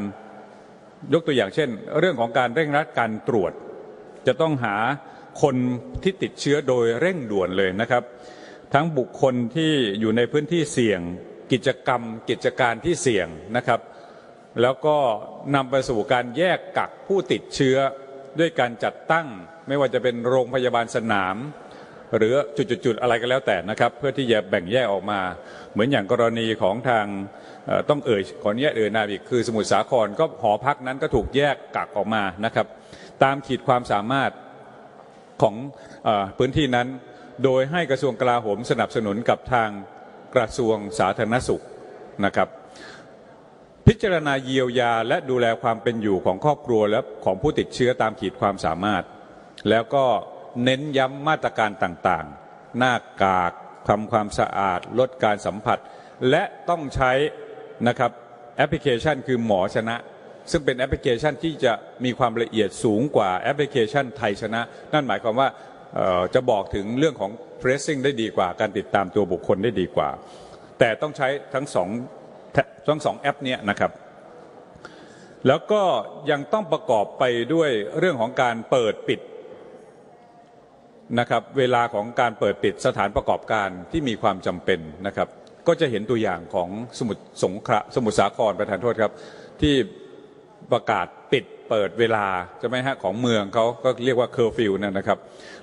[1.13, 3.51] ยกตัวอย่างเช่น เรื่องของการเร่งรัดการตรวจ
[4.27, 4.75] จะต้องหา
[5.41, 5.55] คน
[6.03, 8.03] ที่ติดเชื้อโดยเร่งด่วนเลยนะครับ
[8.73, 10.99] ทั้งบุคคลที่อยู่ในพื้นที่เสี่ยง
[11.51, 13.79] กิจกรรม กิจการที่เสี่ยงนะครับ
[14.61, 14.97] แล้วก็
[15.55, 17.77] นำไปสู่การแยกกักผู้ติดเชื้อ
[18.39, 19.27] ด้วยการจัดตั้ง
[19.67, 21.35] ไม่ว่าจะเป็นโรงพยาบาลสนาม
[22.17, 22.33] หรือ
[22.85, 25.19] จุดๆอะไรก็แล้วแต่นะครับ เพื่อที่จะแบ่งแยกออกมา
[25.71, 27.05] เหมือนอย่างกรณีของทาง
[27.89, 32.67] ต้องเอ่ยขออนุญาตเอ่ยนามอีกคือสมุทรสาครก็หอพักนั้นก็ถูกแยกกักออกมานะครับ
[33.23, 34.31] ตามขีดความสามารถ
[35.41, 35.55] ของ
[36.07, 36.87] อพื้นที่นั้น
[37.43, 39.69] โดยให้กระทรวงกลาโหมสนับสนุนกับทาง
[40.35, 41.63] กระทรวงสาธารณสุข
[42.25, 42.49] นะครับ
[43.87, 49.03] พิจารณาเยียวยาและดูแลความเป็นอยู่ของครอบครัวและของผู้ติดเชื้อตามขีดความสามารถ
[49.69, 50.05] แล้วก็
[50.63, 52.93] เน้นย้ำมาตรการต่างๆ หน้า
[53.23, 53.51] กาก
[53.89, 55.79] ทำความสะอาด ลดการสัมผัส
[56.29, 57.11] และต้องใช้
[57.87, 58.11] นะครับ
[58.57, 59.95] แอปพลิเคชันคือหมอชนะ
[60.51, 61.73] ซึ่งเป็นแอปพลิเคชันที่จะ
[62.05, 64.61] มีความละเอียดสูงกว่าแอปพลิเคชันไทยชนะ
[64.93, 65.47] นั่นหมายความว่า
[66.35, 67.31] จะบอกถึงเรื่องของ
[67.61, 70.09] tracing ได้ดีกว่า การติดตามตัวบุคคลได้ดีกว่า
[70.79, 71.89] แต่ต้องใช้ทั้งสอง
[72.87, 73.91] ทั้งสองแอปเนี้ยนะครับ
[75.47, 75.81] แล้วก็
[76.31, 79.19] ยังต้องประกอบไปด้วยเรื่องของการเปิดปิด
[81.19, 85.27] นะครับเวลาของการเปิดปิดสถานประกอบการที่มีความจำเป็นนะครับ
[85.67, 89.13] ก็จะเห็นตัวอย่างของสมุทรสงคราสมุทรสาครประธานโทษครับ
[89.61, 89.75] ที่
[90.71, 92.25] ประกาศปิดเปิดเวลา
[92.61, 95.19] จะไหมฮะของเมืองเขาก็เรียกว่าเคอร์ฟิวนะครับ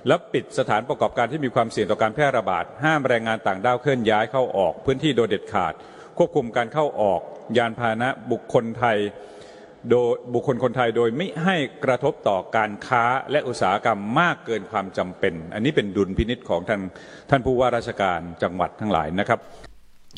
[0.07, 5.73] แล้วปิดสถานประกอบการที่มีความเสี่ยงต่อการแพร่ระบาด ห้ามแรงงานต่างด้าวเคลื่อนย้ายเข้าออก พื้นที่โดยเด็ดขาด
[6.17, 7.21] ควบคุมการเข้าออก
[7.57, 8.97] ยานพาหนะบุคคลไทย
[9.89, 16.81] โดยบุคคลคนไทยโดยไม่ให้กระทบต่อการค้าและอุตสาหกรรมมากเกินความจำเป็น อันนี้เป็นดุลพินิษของท่าน
[17.29, 19.39] ท่านผู้ว่าราชการจังหวัดทั้งหลายนะครับ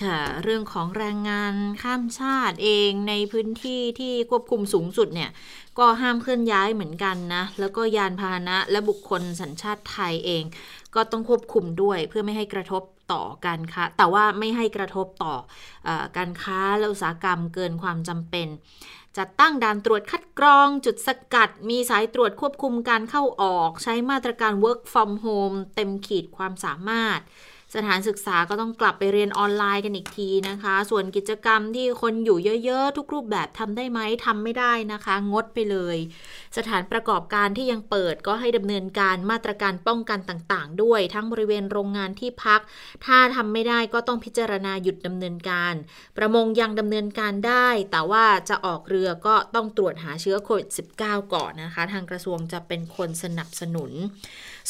[0.03, 1.53] ค่ะเรื่องของแรงงาน
[1.83, 5.31] ข้ามชาติเองในพื้นที่ที่ควบคุมสูงสุดเนี่ย
[5.79, 10.43] ก็ห้ามเคลื่อนย้ายเหมือนกันนะ แล้วก็ยานพาหนะและบุคคลสัญชาติไทยเอง
[10.95, 15.33] ก็ต้องควบคุมด้วยเพื่อไม่ให้กระทบต่อการค้า แต่ว่าไม่ให้กระทบต่อ
[15.87, 18.47] อการค้าและอุตสาหกรรมเกินความจำเป็น
[19.17, 27.21] จัดตั้งด่านตรวจคัดกรองจุดสกัด มีสายตรวจควบคุมการเข้าออก ใช้มาตรการ work from home เต็มขีดความสามารถ
[27.75, 35.97] สถานศึกษาก็ต้องกลับไปเรียนออนไลน์กันอีกทีนะคะ ส่วนกิจกรรมที่คนอยู่เยอะๆ ทุกรูปแบบทำได้ไหมทำไม่ได้นะคะ งดไปเลย
[36.57, 42.61] สถานประกอบการที่ยังเปิดก็ให้ดำเนินการมาตรการป้องกันต่างๆ ด้วย ทั้งบริเวณโรงงานที่พัก
[43.05, 45.73] ถ้าทำไม่ได้ก็ต้องพิจารณาหยุดดำเนินการ
[46.17, 50.67] ประมงยังดำเนินการได้ แต่ว่าจะออกเรือก็ต้องตรวจหาเชื้อโควิด
[51.01, 53.91] -19 ก่อนนะคะ ทางกระทรวงจะเป็นคนสนับสนุน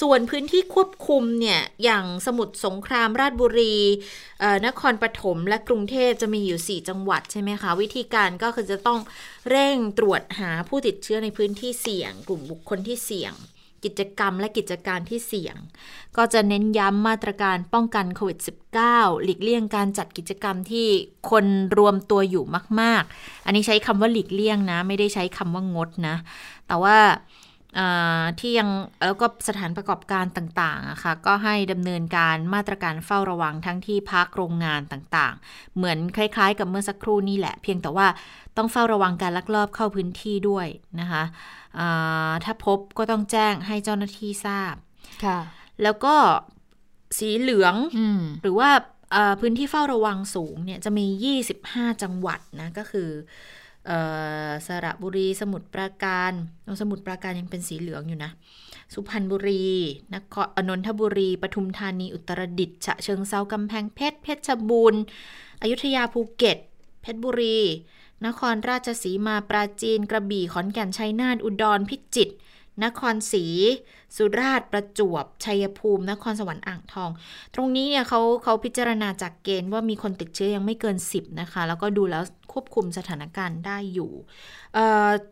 [0.01, 3.75] ส่วนพื้นที่ควบคุมเนี่ยอย่างสมุทรสงครามราชบุรี
[4.65, 8.99] นครปฐมและกรุงเทพจะมีอยู่ 4 จังหวัดใช่ไหมคะ วิธีการก็คือจะต้อง
[9.49, 13.33] เร่งตรวจหาผู้ติดเชื้อในพื้นที่เสี่ยง กลุ่มบุคคลที่เสี่ยง
[13.85, 15.55] กิจกรรมและกิจการที่เสี่ยง
[16.17, 18.39] ก็จะเน้นย้ำมาตรการป้องกันโควิด
[18.81, 20.87] -19 หลีกเลี่ยงการจัดกิจกรรมที่
[21.31, 21.45] คน
[21.77, 22.45] รวมตัวอยู่
[22.81, 26.15] มาก ๆ อันนี้ใช้คำว่าหลีกเลี่ยงนะ ไม่ได้ใช้คำว่างดนะ
[26.67, 26.97] แต่ว่า
[28.39, 28.69] ที่ยัง
[29.05, 38.07] แล้วก็สถานประกอบการต่างๆนะคะก็ให้ดำเนินการมาตรการเฝ้าระวังทั้งที่พักโรงงานต่างๆ เหมือนคล้าย ๆ กับเมื่อสักครู่นี้แหละ เพียงแต่ว่า
[38.57, 40.67] ต้องเฝ้าระวังการลักลอบเข้าพื้นที่ด้วย
[40.99, 41.23] นะคะ
[42.43, 44.75] ถ้าพบก็ต้องแจ้งให้เจ้าหน้าที่ทราบ
[45.25, 45.39] ค่ะ
[45.83, 46.15] แล้วก็
[47.17, 47.75] สีเหลือง
[48.41, 48.69] หรือว่า
[49.41, 53.09] พื้นที่เฝ้าระวังสูงเนี่ยจะมี 25 จังหวัดนะก็คือ
[54.67, 56.31] สระบุรี สมุทรปราการ
[56.81, 58.31] สมุทรปราการยังเป็นสีเหลืองอยู่นะ
[58.93, 59.65] สุพรรณบุรี
[60.15, 65.01] นครอนนทบุรี ปทุมธานี อุตรดิตถ์ ฉะเชิงเซา กำแพงเพชร เพชรบูรณ์
[65.61, 66.57] อยุธยา ภูเก็ต
[67.01, 67.59] เพชรบุรี
[68.25, 72.33] นครราชสีมา ปราจีน กระบี่ ขอนแก่น ชัยนาท อุดร พิจิตร
[72.83, 73.45] นครศรี
[74.17, 77.09] สุราษฎร์ประจวบ ชัยภูมิ นครสวรรค์อ่างทอง
[77.55, 84.11] ตรงนี้เนี่ยเขาเขาพิจารณาจากเกณฑ์ว่ามีคนติดเชื้อยังไม่เกิน 10 นะคะ แล้วก็ดูแล้วควบคุมสถานการณ์ได้อยู่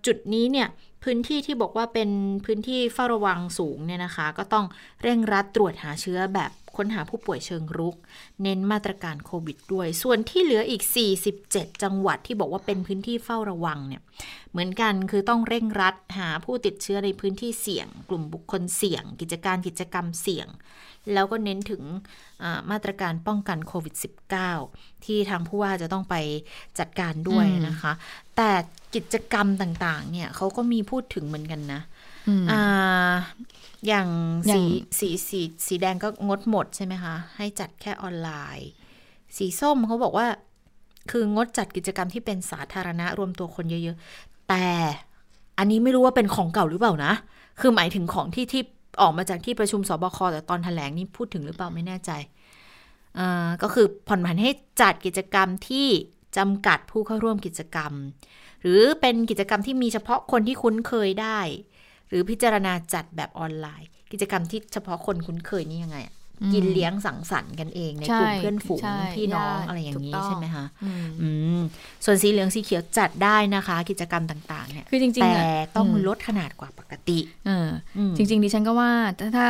[0.06, 0.68] จุดนี้เนี่ย
[1.04, 2.10] พื้นที่ที่บอกว่าเป็น
[2.46, 4.66] พื้นที่เฝ้าระวังสูงเนี่ยนะคะ ก็ต้อง
[5.04, 7.96] เร่งรัดตรวจหาเชื้อแบบค้นหาผู้ป่วยเชิงรุก
[8.44, 10.84] เน้นมาตรการโควิดด้วย ส่วนที่เหลืออีก
[11.34, 14.02] 47 จังหวัดที่บอกว่าเป็นพื้นที่เฝ้าระวังเนี่ย
[14.52, 20.48] เหมือนกันคือต้องเร่งรัดหาผู้ติดเชื้อในพื้นที่เสี่ยง กลุ่มบุคคลเสี่ยง กิจการกิจกรรมเสี่ยง
[21.14, 21.84] แล้วก็เน้นถึง
[22.72, 23.96] มาตรการป้องกันโควิด
[24.50, 26.16] -19 ที่ทางผู้ว่าจะต้องไป
[26.80, 27.94] จัดการด้วยนะคะ
[28.38, 28.52] แต่
[28.96, 31.82] กิจกรรมต่าง ๆ เนี่ยเขาก็มีพูดถึงเหมือนกันนะ
[32.52, 33.14] อ่า
[33.88, 34.08] อย่าง
[34.54, 34.62] สี
[35.00, 38.70] สีสีสีแดงก็งดหมดใช่ไหมคะ ให้จัดแค่ออนไลน์
[39.38, 40.28] สีส้มเขาบอกว่า
[41.12, 44.68] คืองดจัดกิจกรรมที่เป็นสาธารณะรวมตัวคนเยอะ ๆ แต่
[45.58, 47.14] อันนี้ไม่รู้ว่าเป็นของเก่าหรือเปล่านะ
[47.60, 48.64] คือหมายถึงของที่ที่
[49.02, 52.12] ออกมาจากที่ประชุมสบคแต่ตอนแถลงนี่พูดถึงหรือเปล่าไม่แน่ใจ
[53.62, 54.52] ก็คือผ่อนผันให้
[54.82, 55.88] จัดกิจกรรมที่
[56.38, 57.94] จำกัดผู้เข้าร่วมกิจกรรม
[58.62, 61.40] หรือเป็นกิจกรรมที่มีเฉพาะคนที่คุ้นเคยได้
[62.10, 65.98] หรือพิจารณาจัดแบบออนไลน์ กิจกรรมที่เฉพาะคนคุ้นเคยนี่ยังไง
[66.54, 68.82] กินเลี้ยงสังสรรค์กันเองในกลุ่มเพื่อนฝูง
[69.16, 70.66] พี่น้องอะไรอย่างนี้ใช่ไหมคะ
[72.06, 77.20] ส่วนสีเหลืองสีเขียวจัดได้นะคะ กิจกรรมต่างๆเนี่ยคือจริงๆแต่ต้องลดขนาดกว่าปกติ
[78.18, 78.92] จริง ๆ ดิฉันก็ว่า
[79.36, 79.48] ถ้า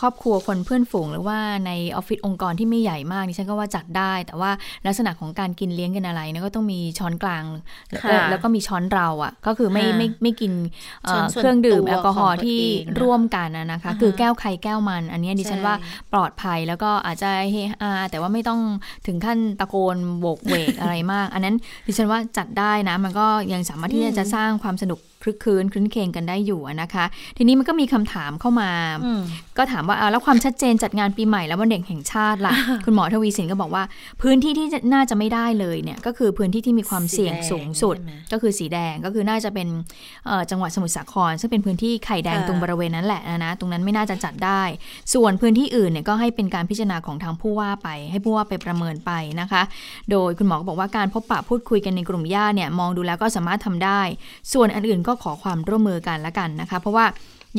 [0.00, 4.50] ครอบครัวคนเพื่อนฝูง หรือว่าในออฟฟิศองค์กรที่ไม่ใหญ่มากดิฉันก็ว่าจัดได้ แต่ว่า
[4.86, 7.44] ลักษณะของการกินเลี้ยงกันอะไรเนี่ยก็ต้องมีช้อนกลาง
[8.30, 10.52] แล้วก็มีช้อนเราอะ ก็คือไม่ไม่ไม่กิน
[11.38, 12.60] เครื่องดื่มแอลกอฮอล์ที่
[13.02, 15.74] ร่วมกันนะคะ คือแก้วใครแก้วมัน อันนี้ดิฉันว่า
[16.12, 18.60] ปลอดภัยแล้วก็อาจจะเฮฮาแต่ว่าไม่ต้อง
[19.06, 21.56] ถึงขั้นตะโกนโบกเวกอะไรมาก อันนั้น
[21.86, 27.04] ดิฉันว่าจัดได้นะ มันก็ยังสามารถที่จะสร้างความสนุก คลึกคืนคลื้นเคงกันได้อยู่นะคะ
[27.36, 28.70] ทีนี้มันก็มีคำถามเข้ามา
[29.58, 32.52] ก็ถามว่าแล้วความชัดเจนจัดงานปีใหม่แล้ววันเด็กแห่งชาติล่ะ
[32.84, 33.82] คุณหมอทวีสินก็บอกว่า
[34.22, 37.96] พื้นที่ที่น่าจะไม่ได้เลยเนี่ยก็คือพื้นที่ที่มีความเสี่ยงสูงสุด
[38.32, 39.68] ก็คือสีแดงก็คือน่าจะเป็น
[40.50, 44.62] จังหวัดสมุทรสาคร ซึ่งเป็นพื้นที่ไข่แดงตรงบริเวณนั้นแหละนะตรงนั้นไม่น่าจะจัดได้
[45.14, 49.62] ส่วนพื้นที่อื่นเนี่ยก็ให้เป็นการพิจารณาของทางผู้ว่าไป ให้ผู้ว่าไปประเมินไปนะคะ
[50.10, 54.00] โดยคุณหมอก็บอกว่าการพบปะพูดคุยกันในกลุ่มญาติเนี่ยมองดูแล้วก็สามารถทำได้
[54.52, 57.06] ส่วนอันอื่นก็ขอความร่วมมือกันละกันนะคะ เพราะว่า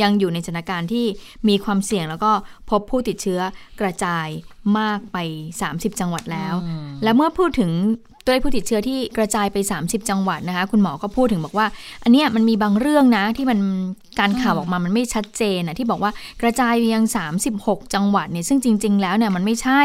[0.01, 1.05] ยังอยู่ในสถานการณ์ที่
[1.47, 2.31] มีความเสี่ยงแล้วก็
[2.69, 3.39] พบผู้ติดเชื้อ
[3.81, 4.27] กระจาย
[4.79, 5.17] มากไป
[5.59, 6.55] 30 จังหวัดแล้ว
[7.03, 7.71] และเมื่อพูดถึง
[8.25, 11.67] ตัวเลขผู้ติดเชื้อที่กระจายไป 30 จังหวัดนะคะ คุณหมอก็พูดถึงบอกว่า
[12.03, 13.59] อันนี้มันมีบางเรื่องนะที่มัน
[14.19, 16.11] การข่าวออกมามันไม่ชัดเจนนะที่บอกว่า
[16.41, 17.03] กระจายไปยัง
[17.49, 19.81] 36 จังหวัดเนี่ยซึ่งจริง ๆ แล้วเนี่ยมันไม่ใช่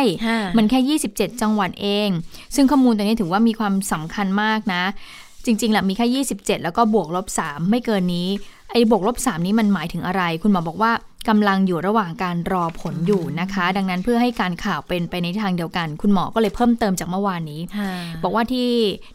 [0.57, 2.09] มันแค่ 27 จังหวัดเอง
[2.55, 4.83] ซึ่งข้อมูลตรงนี้ถือว่ามีความสำคัญมากนะ
[5.49, 8.29] จริงๆแหละมีแค่ 27 แล้วก็บวกลบ 3 ไม่เกินนี้
[8.71, 10.93] ไอ้บวกลบ 3 นี้มันหมายถึงอะไร คุณหมอบอกว่า
[11.29, 17.61] กำลังอยู่ระหว่างการรอผลอยู่นะคะ ดังนั้นเพื่อให้การข่าวเป็นไปในทางเดียวกัน คุณหมอก็เลยเพิ่มเติมจากเมื่อวานนี้
[18.23, 18.71] บอกว่าที่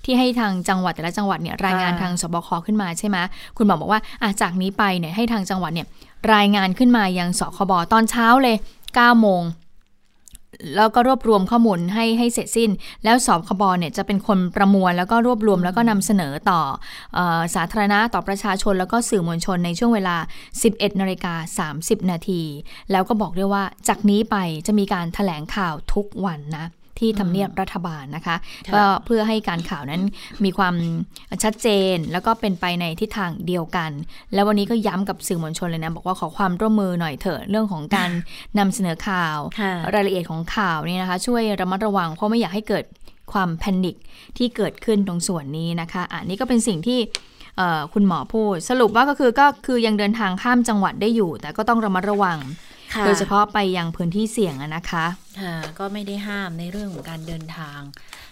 [0.05, 3.17] ที่ให้ทางจังหวัดแต่ละจังหวัดเนี่ยรายงานทางสบคขึ้นมาใช่ไหม
[3.57, 5.87] คุณหมอบอกว่าอะจากนี้ไปเนี่ยให้ทางจังหวัดเนี่ย
[6.33, 8.55] รายงานขึ้นมายังสคบตอนเช้าเลย
[8.87, 9.41] 9โมง
[10.75, 12.69] แล้วก็รวบรวมข้อมูลให้ให้เสร็จสิ้น
[13.03, 16.61] แล้วสคบเนี่ยจะเป็นคนประมวลแล้วก็รวบรวมแล้วก็นำเสนอต่อ
[17.17, 20.15] ออสาธารณะต่อประชาชน แล้วก็สื่อมวลชนในช่วงเวลา
[20.59, 22.41] 11นาฬิกา30 นาที
[22.91, 24.35] แล้วก็บอกด้วยว่าจากนี้ไป
[24.67, 26.65] จะมีการถแถลงข่าวทุกวันนะ
[26.99, 28.35] ที่ทำเนียบรัฐบาลนะคะ
[28.73, 30.01] ก็เพื่อให้การข่าวนั้น
[30.43, 30.75] มีความ
[31.43, 33.91] ชัดเจน แล้วก็เป็นไปในทิศทางเดียวกัน
[34.33, 38.09] แล้ววันนี้ก็ย้ำกับสื่อมวลชนเลยนะ บอกว่าขอความร่วมมือหน่อยเถอะเรื่องของการ
[38.59, 39.37] นำเสนอข่าว
[39.93, 42.85] รายละเอียดของข่าวนี่นะคะ ช่วยระมัดระวังเพราะไม่อยากให้เกิด
[43.33, 43.95] ความแพนิค
[44.37, 46.99] ที่เกิดขึ้นตรงส่วนนี้นะคะอันนี้ก็เป็นสิ่งที่
[47.93, 52.37] คุณหมอพูด สรุปว่าก็คือก็คือยังเดินทางข้ามจังหวัดได้อยู่ แต่ก็ต้องระมัดระวัง
[53.05, 55.05] โดยเฉพาะไปยังพื้นที่เสี่ยงนะคะ
[55.41, 57.79] ค่ะก็ไม่ได้ห้ามในเรื่องของการเดินทาง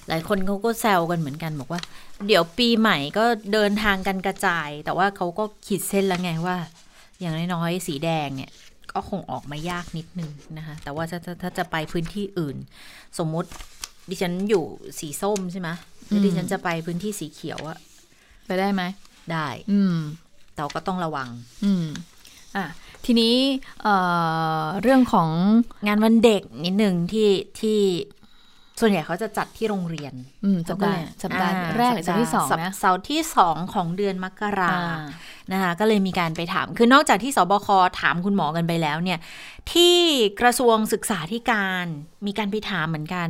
[0.08, 1.82] หลายคนเขาก็แซวกันเหมือนกันบอกว่า
[2.28, 6.58] เดี๋ยวปีใหม่ก็เดินทางกันกระจาย แต่ว่าเขาก็ขีดเส้นแล้วไงว่า
[7.20, 8.52] อย่างน้อยๆสีแดงเนี่ย
[8.94, 12.58] ก็คงออกมายากนิดนึงนะคะ แต่ว่าถ้าถ้าจะไปพื้นที่อื่น
[13.20, 13.50] สมมุติ
[14.10, 14.64] ดิฉันอยู่
[15.00, 15.70] สีส้มใช่ไหม
[16.06, 17.78] แล้วดิฉันจะไปพื้นที่สีเขียวอะ
[18.46, 18.84] ไปได้ไหม
[19.32, 19.98] ได้ อืม
[20.56, 21.30] แต่ก็ต้องระวัง
[21.64, 21.86] อืม
[22.56, 22.66] อะ
[23.06, 23.36] ทีนี้
[23.82, 25.30] เเรื่องของ
[25.88, 27.80] งานวันเด็กนิดหนึ่งที่ที่
[28.80, 30.14] ส่วนใหญ่เขาจะจัดที่โรงเรียน
[30.70, 34.76] สัปดาห์สัปดาห์แรกหรือสัปดาห์ที่สองนะเสาร์ที่สองของเดือนมกรา
[35.54, 37.68] นะคะก็เลยมีการไปถาม คือนอกจากที่สบค
[38.00, 39.20] ถามคุณหมอกันไปแล้วเนี่ย
[39.74, 39.98] ที่
[40.42, 41.86] กระทรวงศึกษาธิการ
[42.26, 43.30] มีการไปถามเหมือนกัน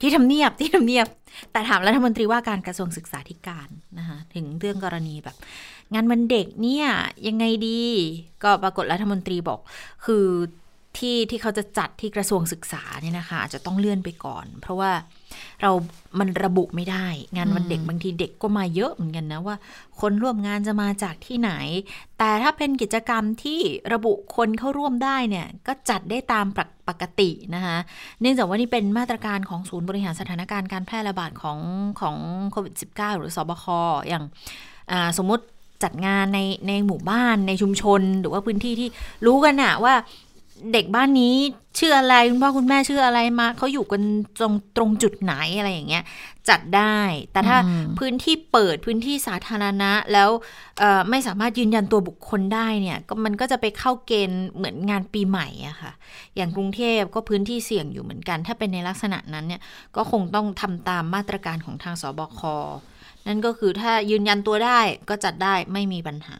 [0.00, 1.06] ที่ทำเนียบที่ทำเนียบ
[1.52, 5.36] แต่ถามรัฐมนตรีว่าการกระทรวงศึกษาธิการนะคะถึงเรื่องกรณีแบบ
[5.94, 6.86] งานวันเด็กเนี่ย
[7.26, 7.82] ยังไงดี
[8.42, 9.60] ก็ปรากฏรัฐมนตรีบอก
[10.04, 10.26] คือ
[10.98, 14.92] ที่ที่เขาจะจัดที่กระทรวงศึกษาเนี่ยนะคะอาจจะต้องเลื่อนไปก่อน เพราะว่า
[15.62, 15.70] เรา
[16.18, 19.56] มันระบุไม่ได้ งานวันเด็กบางทีเด็กก็มาเยอะเหมือนกันนะว่า
[20.00, 21.52] คนร่วมงานจะมาจากที่ไหน
[22.18, 23.60] แต่ถ้าเป็นกิจกรรมที่
[23.92, 26.46] ระบุคนเข้าร่วมได้เนี่ยก็จัดได้ตาม
[26.88, 27.76] ปกตินะคะ
[28.20, 31.58] เนื่องจากว่านี่เป็นมาตรการของศูนย์บริหารสถานการณ์การแพร่ระบาดของ
[32.00, 32.16] ของ
[32.50, 33.64] โควิด -19 หรือสอบค
[34.08, 34.24] อย่าง
[35.18, 35.44] สมมติ
[35.84, 38.88] จัดงานในในหมู่บ้านในชุมชน หรือว่าพื้นที่ที่
[39.26, 39.94] รู้กันอะว่า
[40.72, 41.34] เด็กบ้านนี้
[41.78, 44.02] ชื่ออะไรคุณพ่อคุณแม่ชื่ออะไรมาเขาอยู่กัน
[44.38, 46.04] ตรงตรงจุดไหนอะไรอย่างเงี้ย
[46.48, 46.98] จัดได้
[47.32, 47.56] แต่ถ้า
[47.98, 50.28] พื้นที่เปิดพื้นที่สาธารณะแล้ว
[51.10, 55.92] ไม่สามารถยืนยันตัวบุคคลได้เนี่ยก็มันก็จะไปเข้าเกณฑ์เหมือนงานปีใหม่อะค่ะ
[56.36, 59.60] อย่างกรุงเทพก็พื้นที่เสี่ยงอยู่เหมือนกัน ถ้าเป็นในลักษณะนั้นเนี่ย
[59.96, 62.40] ก็คงต้องทำตามมาตรการของทางสบค
[63.26, 66.38] นั่นก็คือถ้ายืนยันตัวได้ก็จัดได้ไม่มีปัญหา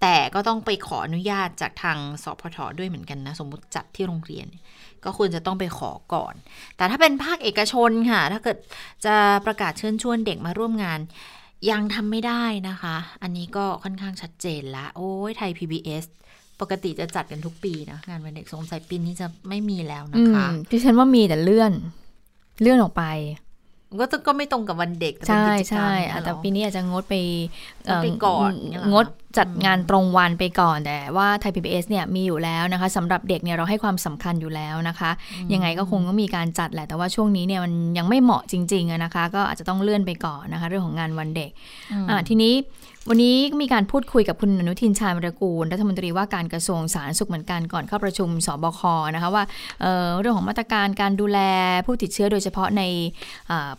[0.00, 4.46] แต่ก็ต้องไปขออนุญาตจากทางสพทด้วยเหมือนกันนะ สมมติจัดที่โรงเรียน
[5.04, 6.34] ก็ควรจะต้องไปขอก่อน
[6.76, 8.58] แต่ถ้าเป็นภาคเอกชนค่ะ ถ้าเกิด
[9.04, 9.14] จะ
[9.46, 11.00] ประกาศเชิญชวนเด็กมาร่วมงาน
[11.70, 16.04] ยังทำไม่ได้นะคะ อันนี้ก็ค่อนข้างชัดเจนละ โอ้ยไทย PBS
[16.60, 21.72] ปกติจะจัดกันทุกปีนะ งานวันเด็กสงสัยปีนี้จะไม่มีแล้วนะคะที่ฉันว่ามีแต่เลื่อน
[22.60, 23.04] เลื่อนออกไป
[24.00, 25.90] ก็ก็ไม่ตรงกับวันเด็กใช่ใช่
[26.24, 27.14] แต่ปีนี้อาจจะงดไป
[28.02, 28.52] ไปก่อน
[28.92, 29.06] งด
[29.38, 35.10] จัดงานตรงวันไปก่อนแต่ว่าไทยพีบีเนี่ยมีอยู่แล้วนะคะสำหรับเด็กเนี่ยเราให้ความสำคัญอยู่แล้วนะคะ
[35.52, 41.50] ยังไงก็คงต้องมีการจัดแหละแต่ว่าช่วงนี้เนี่ยมันยังไม่เหมาะจริงๆนะคะ ก็อาจจะต้องเลื่อนไปก่อนนะคะ เรื่องของงานวันเด็ก
[42.08, 42.52] อ่าทีนี้
[43.08, 48.80] วันนี้มีการพูดคุยกับคุณอนุทินชาญมรกูล รัฐมนตรีว่าการกระทรวงสาธารณสุขเหมือนกันก่อนเข้าประชุมสบค
[49.14, 49.44] นะคะว่า
[49.80, 51.38] เเรื่องของมาตรการการดูแล
[51.86, 52.82] ผู้ติดเชื้อโดยเฉพาะใน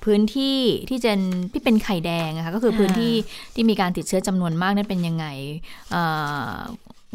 [0.03, 0.57] พื้นที่
[0.89, 1.21] ที่เจน
[1.53, 3.13] ที่เป็นไข่แดงนะคะก็คือพื้นที่
[3.55, 5.25] ที่มีการติดเชื้อจำนวนมากนั้นเป็นยังไง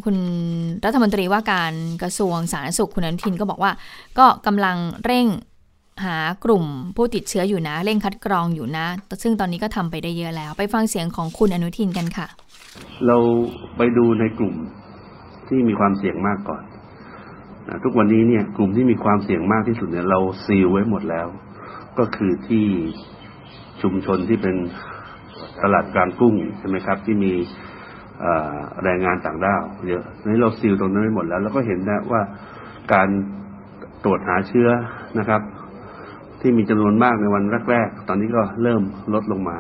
[0.05, 0.17] คุณ
[0.85, 3.73] รัฐมนตรีว่าการกระทรวงสาธารณสุขคุณอนุทินก็บอกว่า
[4.19, 5.27] ก็กำลังเร่ง
[6.05, 6.65] หากลุ่ม
[6.97, 8.87] ผู้ติดเชื้ออยู่นะ เร่งคัดกรองอยู่นะ
[9.23, 12.27] ซึ่งตอนนี้ก็ทำไปได้เยอะแล้ว ไปฟังเสียงของคุณอนุทินกันค่ะ
[13.07, 13.17] เรา
[13.77, 14.55] ไปดูในกลุ่ม
[15.49, 16.63] ที่มีความเสี่ยงมากก่อน
[17.69, 21.27] นะทุกวันนี้เนี่ยกลุ่มที่มีความเสี่ยงมากที่สุดเนี่ยเราซีลไว้หมดแล้ว
[21.99, 22.65] ก็คือที่
[23.83, 24.57] ชุมชนที่เป็น
[25.63, 27.33] ตลาดกลางกุ้งใช่ไหมครับ ที่มี
[28.83, 32.21] แรงงานต่างด้าวเยอะนี้เราซีลตรงนั้นไปหมดแล้ว แล้วก็เห็นนะว่า
[32.93, 33.09] การ
[34.05, 34.69] ตรวจหาเชื้อ
[35.19, 35.41] นะครับ
[36.41, 38.83] ที่มีจำนวนมากในวันแรกๆ ตอนนี้ก็เริ่ม
[39.15, 39.57] ลดลงมา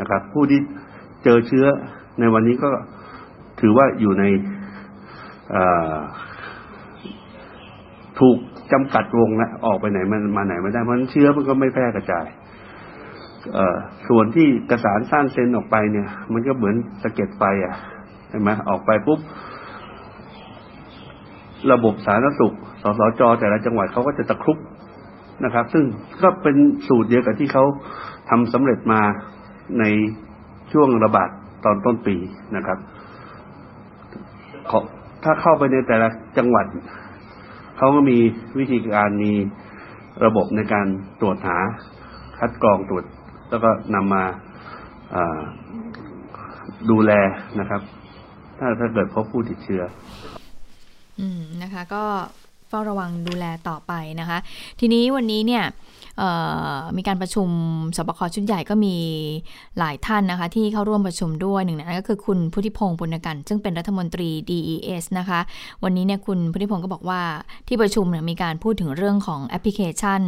[0.00, 0.60] นะครับ ผู้ที่
[1.24, 1.66] เจอเชื้อ
[2.20, 2.70] ในวันนี้ก็
[3.60, 4.24] ถือว่าอยู่ใน
[8.18, 8.36] ถูก
[8.72, 12.26] จำกัดวงแล้วออกไปไหนมันมาไหนไม่ได้เพราะเชื้อมันก็ไม่แพร่กระจาย
[14.08, 17.74] ส่วนที่กระสานสร้างเซนออกไปเนี่ย มันก็เหมือนสะเก็ดไฟอะ
[18.28, 19.20] ใช่ไหมออกไปปุ๊บ
[21.72, 24.58] ระบบสาธารณสุข สสจแต่ละจังหวัดเขาก็จะตะครุบ
[25.44, 25.84] นะครับ ซึ่ง
[26.22, 26.56] ก็เป็น
[26.88, 27.64] สูตรเดียวกับที่เขา
[28.30, 29.00] ทำสำเร็จมา
[29.80, 29.84] ใน
[30.72, 31.28] ช่วงระบาด
[31.64, 32.16] ตอนต้นปี
[32.56, 32.78] นะครับ
[35.24, 36.66] ถ้าเข้าไปในแต่ละจังหวัด
[37.78, 38.18] เขาก็มี
[38.58, 39.32] วิธีการมี
[40.24, 40.86] ระบบในการ
[41.20, 41.58] ตรวจหา
[42.38, 43.04] คัดกรองตรวจ
[43.50, 44.24] แล้วก็นำมา
[46.90, 47.12] ดูแล
[47.60, 47.80] นะครับ
[48.58, 49.82] ถ้าถ้าเกิดพบผู้ติดเชื้อ
[51.20, 52.04] อืมนะคะ ก็
[52.76, 54.38] เฝ้าระวังดูแลต่อไปนะคะ
[54.80, 55.64] ทีนี้วันนี้เนี่ย
[56.96, 57.48] มีการประชุม
[57.96, 58.96] สบคชุดใหญ่ก็มี
[59.78, 65.40] หลายท่านนะคะ ที่เข้าร่วมประชุมด้วยหนึ่งนั้นก็คือคุณพุทธิพงศ์ปุณกัน ซึ่งเป็นรัฐมนตรี DES นะคะ
[65.84, 67.20] วันนี้เนี่ยคุณพุทธิพงศ์ก็บอกว่า
[67.68, 70.20] ที่ประชุมเนี่ยมีการพูดถึงเรื่องของแอปพลิเคชัน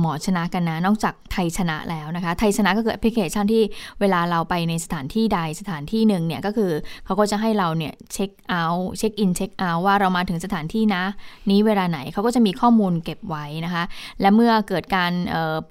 [0.00, 3.62] หมอชนะกันนะ นอกจากไทยชนะแล้วนะคะ ไทยชนะก็คือแอปพลิเคชันที่
[4.00, 6.70] เวลาเราไปในสถานที่ใดสถานที่หนึ่งเนี่ยก็คือ
[7.04, 11.02] เขาก็จะให้เราเนี่ยเช็คเอาท์เช็คอินเช็คเอาท์ว่าเรามาถึงสถานที่นะ
[11.50, 13.84] นี้เวลาไหนเขาก็จะมีข้อมูลเก็บไว้นะคะ
[14.20, 15.07] และเมื่อเกิดการ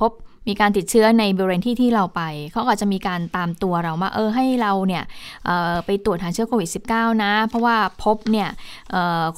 [0.01, 0.11] พบ
[0.51, 2.21] มีการติดเชื้อในบริเวณที่ที่เราไป
[2.51, 5.03] เขาอาจจะมีการตามตัวเรามาเออให้เราเนี่ย
[5.85, 8.49] ไปตรวจหาเชื้อโควิด -19 นะ เพราะว่าพบเนี่ย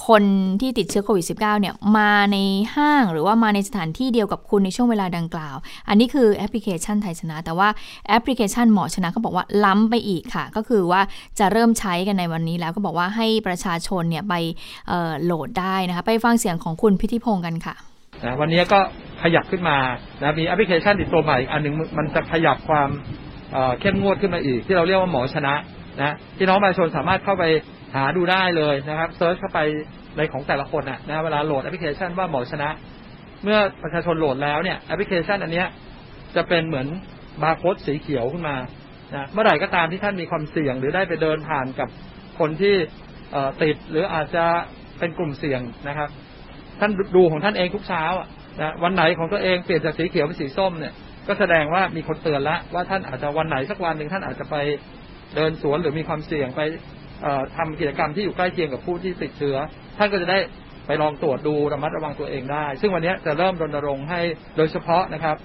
[0.08, 0.24] คน
[0.62, 2.38] ที่ติดเชื้อโควิด -19 เนี่ยมาใน
[2.76, 5.56] ห้างหรือว่ามาในสถานที่เดียวกับคุณในช่วงเวลาดังกล่าว
[5.88, 7.70] อันนี้คือแอปพลิเคชันไทยชนะ แต่ว่า
[8.08, 11.02] แอปพลิเคชันหมอชนะเขาบอกว่าล้ำไปอีกค่ะ ก็คือว่า
[11.40, 14.34] จะเริ่มใช้กันในวันนี้แล้วก็บอกว่าให้ประชาชนเนี่ยไป
[15.24, 17.76] โหลดได้นะคะไปฟังเสียงของคุณพุทธิพงษ์กันค่ะ
[18.40, 18.80] วันนี้ก็
[19.24, 19.78] ขยับขึ้นมา
[20.22, 22.90] นะมีแอปพลิเคชันติดตัวใหม่อันหนึ่งมันจะขยับความ
[23.80, 25.54] เข้มงวดขึ้นมาอีก ที่เราเรียกว่าหมอชนะ
[26.02, 27.44] นะพี่น้องประชาชนสามารถเข้าไป
[27.96, 29.60] หาดูได้เลยนะครับ search เข้าไป
[30.18, 32.70] ในของแต่ละคนนะนะเวลาโหลดแอปพลิเคชันว่าหมอชนะ
[33.44, 35.64] เมื่อประชาชนโหลดแล้วเนี่ยแอปพลิเคชันอันนี้
[36.36, 36.88] จะเป็นเหมือน
[37.44, 38.56] บาร์โค้ดสีเขียวขึ้นมา
[39.14, 41.90] นะเมื่อไหร่ก็ตามที่ท่านมีความเสี่ยง หรือได้ไปเดินผ่านกับ
[42.40, 42.76] คนที่
[43.62, 44.46] ติดหรืออาจจะ
[45.00, 46.10] เป็นกลุ่มเสี่ยงนะครับ
[46.80, 48.28] ท่านดูของท่านเองทุกเช้าอะ
[48.62, 50.94] นะวันไหนของตัวเองเปลี่ยนจากสีเขียวเป็นสีส้มเนี่ย
[51.28, 54.56] ก็แสดงว่ามีคนเตือนแล้วว่าท่านอาจจะวันไหนสักวันหนึ่งท่านอาจจะไป
[55.36, 56.62] เดินสวนหรือมีความเสี่ยงไป
[57.58, 59.58] ทำกิจกรรมที่อยู่ใกล้เคียงกับผู้ที่ติดเชื้อ
[59.98, 60.40] ท่านก็จะได้
[60.88, 64.22] ไปลองตรวจดูระมัดระวังตัวเองได้ ซึ่งวันนี้จะเริ่มรณรงค์ให้
[64.58, 65.38] โดยเฉพาะนะครับ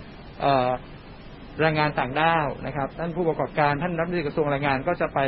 [1.61, 5.19] แรงงานต่างด้าวนะครับ ท่านผู้ประกอบการท่านรัฐมนตรีกระทรวงแรงงานก็จะไป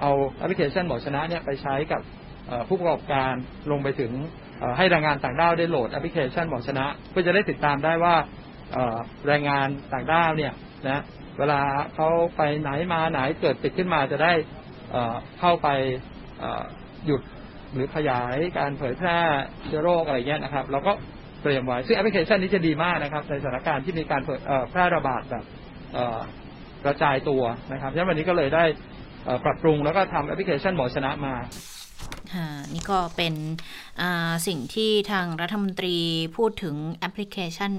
[0.00, 2.00] เอาแอปพลิเคชันหมอชนะเนี่ยไปใช้กับ
[2.68, 3.32] ผู้ประกอบการ
[3.70, 4.12] ลงไปถึง
[4.76, 8.14] ให้แรงงานต่างด้าวได้โหลดแอปพลิเคชันหมอชนะ เพื่อจะได้ติดตามได้ว่า
[9.26, 10.52] แรงงานต่างด้าวเนี่ย
[10.88, 11.02] นะ
[11.38, 11.60] เวลา
[11.94, 14.32] เขาไปไหนมาไหนเกิดติดขึ้นมาจะได้
[15.40, 15.68] เข้าไป
[17.06, 17.22] หยุด
[17.74, 19.18] หรือขยายการเผยแพร่
[19.66, 20.92] เชื้อโรคอะไรเงี้ยนะครับเราก็
[21.42, 24.22] เตรียมไว้ซึ่งแอปพลิเคชันนี้จะดีมากนะครับ ในสถานการณ์ที่มีการ
[24.70, 25.44] แพร่ระบาดแบบ
[26.84, 28.64] กระจายตัวนะครับฉะนั้นวันนี้ก็เลยได้
[29.44, 31.34] ปรับปรุงแล้วก็ทำแอปพลิเคชันหมอชนะมา
[32.74, 33.34] นี่ก็เป็น
[34.46, 35.96] สิ่งที่ทางรัฐมนตรี
[36.36, 37.72] พูดถึงแอปพลิเคชัน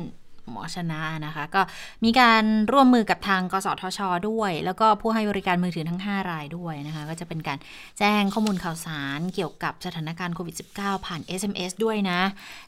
[0.51, 1.62] หมอชนะนะคะ ก็
[2.03, 7.58] มีการร่วมมือกับทางกสทช ด้วย แล้วก็ผู้ให้บริการมือถือทั้ง 5 รายด้วยนะคะ ก็จะเป็นการ
[7.99, 12.19] แจ้งข้อมูลข่าวสารเกี่ยวกับสถานการณ์โควิด -19 ผ่าน SMS ด้วยนะ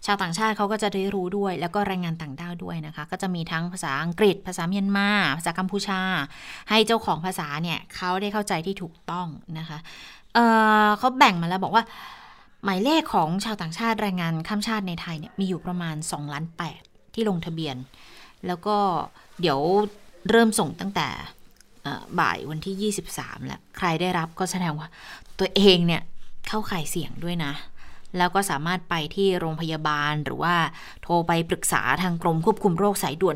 [0.06, 6.02] ชาวต่างชาติเขาก็จะได้รู้ด้วย แล้วก็รายงานต่างด้าวด้วยนะคะ ก็จะมีทั้งภาษาอังกฤษ ภาษาเมียนมา ภาษากัมพูชา
[6.70, 9.28] ให้เจ้าของภาษาเนี่ยเขาได้เข้าใจที่ถูกต้อง
[9.60, 9.78] นะคะ
[10.36, 11.84] เเขาแบ่งมาแล้วบอกว่า
[12.64, 16.87] หมายเลขของชาวต่างชาติแรงงานข้ามชาติในไทยเนี่ยมีอยู่ประมาณ 2 ล้าน8
[17.18, 17.76] ที่ลงทะเบียน
[18.48, 18.78] แล้วก็
[19.42, 19.60] เดี๋ยว
[20.30, 21.08] เริ่มส่งตั้งแต่
[22.20, 24.88] บ่ายวันที่ 23 แล้ว ใครได้รับก็แสดงว่า
[25.40, 26.02] ตัวเองเนี่ย
[26.48, 27.54] เข้าข่ายเสี่ยงด้วยนะ
[28.18, 30.56] แล้วก็สามารถไปที่โรงพยาบาลหรือว่า
[31.04, 33.36] โทรไปปรึกษาทางกรมควบคุมโรคสายด่วน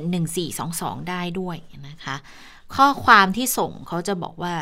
[0.55, 2.15] 1422 ได้ด้วยนะคะ
[2.75, 4.55] ข้อความที่ส่งเขาจะบอกว่า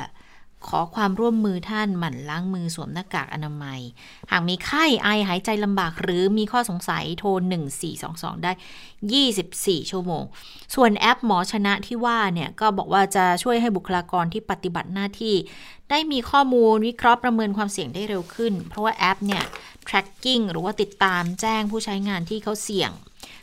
[0.67, 3.79] ขอความร่วมมือท่านหมั่นล้างมือสวมหน้ากากอนามัย
[4.31, 7.29] หากมีไข้ไอหายใจลำบากหรือมีข้อสงสัยโทร
[7.87, 8.51] 1422 ได้
[9.21, 10.23] 24 ชั่วโมง
[10.75, 15.35] ส่วนแอปหมอชนะที่ว่าเนี่ยก็บอกว่าจะช่วยให้บุคลากรที่ปฏิบัติหน้าที่
[15.89, 19.43] ได้มีข้อมูลวิเคราะห์ประเมินความเสี่ยงได้เร็วขึ้น เพราะว่าแอปเนี่ย
[19.89, 22.91] tracking หรือว่าติดตามแจ้งผู้ใช้งานที่เขาเสี่ยง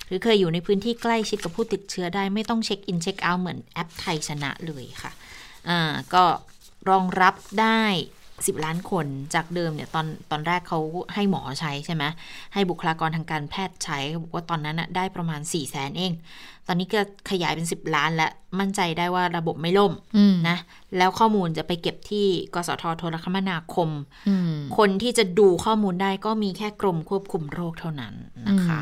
[0.06, 5.12] หรือเคยอยู่ในพื้นที่ใกล้ชิดกับผู้ติดเชื้อได้ไม่ต้องเช็คอินเช็คเอาท์เหมือนแอปไทยชนะเลยค่ะ
[5.68, 6.24] อ่าก็
[6.90, 7.82] รองรับได้
[8.26, 10.80] 10 ล้านคนจากเดิมเนี่ยตอนตอนแรกเขา
[11.14, 12.04] ให้หมอใช้ใช่ไหม
[12.54, 16.12] ให้บุคลากรทางการแพทย์ใช้บอกว่าตอนนั้นได้ประมาณ4ี่แสนเอง
[16.66, 19.92] ตอนนี้ก็ขยายเป็น 10 ล้านและมั่นใจได้ว่าระบบไม่ล่ม
[20.48, 20.56] นะ
[20.96, 23.88] แล้วข้อมูลจะไปเก็บที่กสทโทรคมนาคม
[24.76, 28.14] คนที่จะดูข้อมูลได้ก็มีแค่กรมควบคุมโรคเท่านั้น
[28.48, 28.80] นะคะ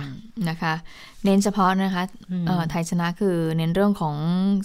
[0.49, 0.75] นะคะ
[1.25, 2.03] เน้นเฉพาะนะคะ
[2.71, 4.17] ไทยชนะคือเน้นเรื่องของ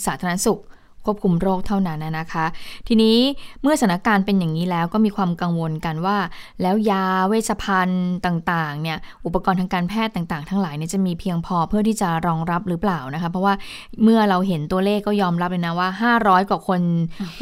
[0.06, 0.62] สาธารณสุข
[1.06, 2.46] ควบคุมโรคเท่านั้นนะคะ
[2.88, 3.18] ทีนี้
[3.62, 6.18] เมื่อสถานการณ์เป็นอย่างนี้แล้วก็มีความกังวลกันว่า
[6.62, 13.54] แล้วยาเวชภัณฑ์ต่างๆเนี่ยอุปกรณ์ทางการแพทย์ต่างๆ ทั้งหลายเนี่ยจะมีเพียงพอเพื่อที่จะรองรับหรือเปล่านะคะ เพราะว่า
[14.04, 15.90] เมื่อเราเห็นตัวเลขก็ยอมรับเลยนะว่า
[16.20, 16.82] 500 กว่าคน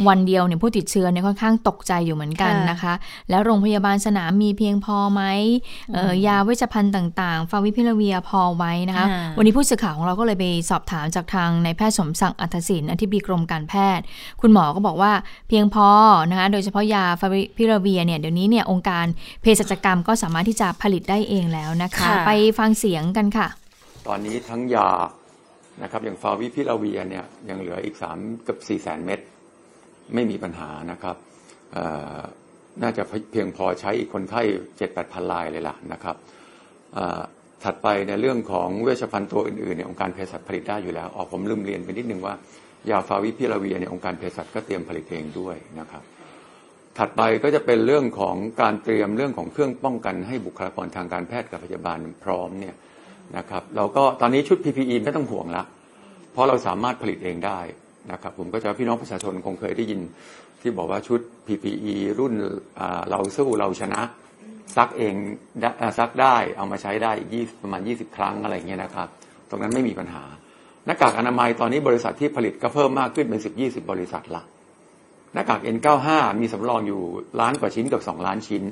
[0.07, 2.93] วันเดียวเนี่ยผู้ติดเชื้อเนี่ยค่อนข้างตกใจอยู่เหมือนกันนะคะ
[3.29, 5.21] แล้วโรงพยาบาลสนามมีเพียงพอไหม
[6.27, 9.05] ยาเวชภัณฑ์ต่างๆ ฟาวิพิลาเวียพอไว้นะคะ
[9.37, 14.05] วันนี้ผู้สื่อข่าวของเราก็เลยไปสอบถามจากทางนายแพทย์สมศักดิ์อัธศินอธิบดีกรมการแพทย์
[14.41, 15.11] คุณหมอก็บอกว่า
[15.47, 15.87] เพียงพอ
[16.29, 19.05] นะคะโดยเฉพาะยาฟาวิพิลาเวียเนี่ยเดี๋ยวนี้เนี่ยองค์การ
[19.41, 23.47] เภสัชกรรมก็สามารถที่จะผลิตได้เองแล้วนะคะ ไปฟังเสียงกันค่ะ
[24.07, 24.89] ตอนนี้ทั้งยา
[25.83, 29.19] นะครับอย่างฟาวิพิลาเวียเนี่ยยังเหลืออีก3กับ4แสนเม็ด
[30.13, 31.15] ไม่มีปัญหานะครับ
[32.81, 34.41] น่าจะเพียงพอใช้อีกคนไข้
[34.77, 36.15] เจ็ดแปดพันลายเลยล่ะนะครับ
[37.63, 42.33] ถัดไปในเรื่องของเวชภัณฑ์ตัวอื่นๆเนี่ยองค์การเภสัชผลิตได้อยู่แล้วออกผมลืมเรียนไปนิดนึงว่า
[42.89, 46.03] ยาฟาวิพิลาเวียเนี่ยองค์การเภสัชก็เตรียมผลิตเองด้วยนะครับ
[46.97, 52.75] ถัดไปก็จะเป็นเรื่องของการเตรียมเรื่องของเครื่องป้องกันให้บุคลากรทางการแพทย์กับพยาบาลพร้อมเนี่ย
[53.37, 55.63] นะครับเราก็ตอนนี้ชุด PPE ไม่ต้องห่วงละ
[56.31, 57.59] เพราะเราสามารถผลิตเองได้
[58.11, 60.01] นะครับ ผมก็จะพี่น้องประชาชนคงเคยได้ยิน
[60.61, 62.33] ที่บอกว่าชุด PPE รุ่น
[63.09, 64.01] เราสู้เราชนะ
[64.75, 65.13] ซักเอง
[65.99, 69.07] ซักได้เอามาใช้ได้ยี่ประมาณ 20 ครั้งอะไรเงี้ยนะครับ
[69.49, 70.23] ตรงนั้นไม่มีปัญหา
[70.87, 74.43] หน้ากากอนามัยตอนนี้บริษัทที่ผลิตก็เพิ่มมากขึ้นเป็น10 20บริษัทละ
[75.33, 76.09] หน้ากาก N95
[76.41, 77.01] มีสำรองอยู่
[77.39, 78.63] ล้านกว่าชิ้นกับ2ล้านชิ้น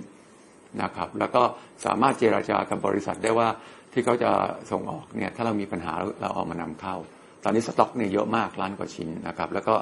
[0.81, 1.41] นะครับ แล้วก็
[1.85, 3.47] สามารถเจราจากับบริษัทได้ว่า
[3.93, 4.31] ที่เขาจะ
[4.71, 6.95] ส่งออกเนี่ยถ้าเรามีปัญหาเราเอามานำเข้า
[7.43, 9.75] ตอนนี้สต็อกเนี่ยเยอะมากล้านกว่าชิ้นนะครับ แล้วก็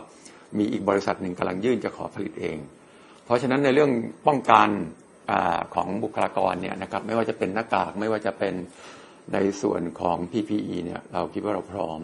[0.57, 2.57] มีอีกบริษัทหนึ่งกำลังยื่นจะขอผลิตเอง
[3.25, 3.91] เพราะฉะนั้นในเรื่อง
[4.27, 4.69] ป้องกัน
[5.31, 5.33] อ
[5.75, 8.53] ของบุคลากรเนี่ยนะครับไม่ว่าจะเป็นหน้ากากไม่ว่าจะเป็น
[9.33, 11.99] ในส่วนของ PPE เนี่ยเราคิดว่าเราพร้อม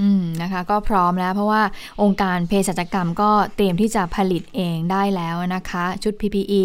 [0.00, 1.62] อืมนะคะก็พร้อมแล้วเพราะว่า
[2.02, 6.64] องค์การเภสัชกรรมก็เตรียมที่จะผลิตเองได้แล้วนะคะ ชุด PPE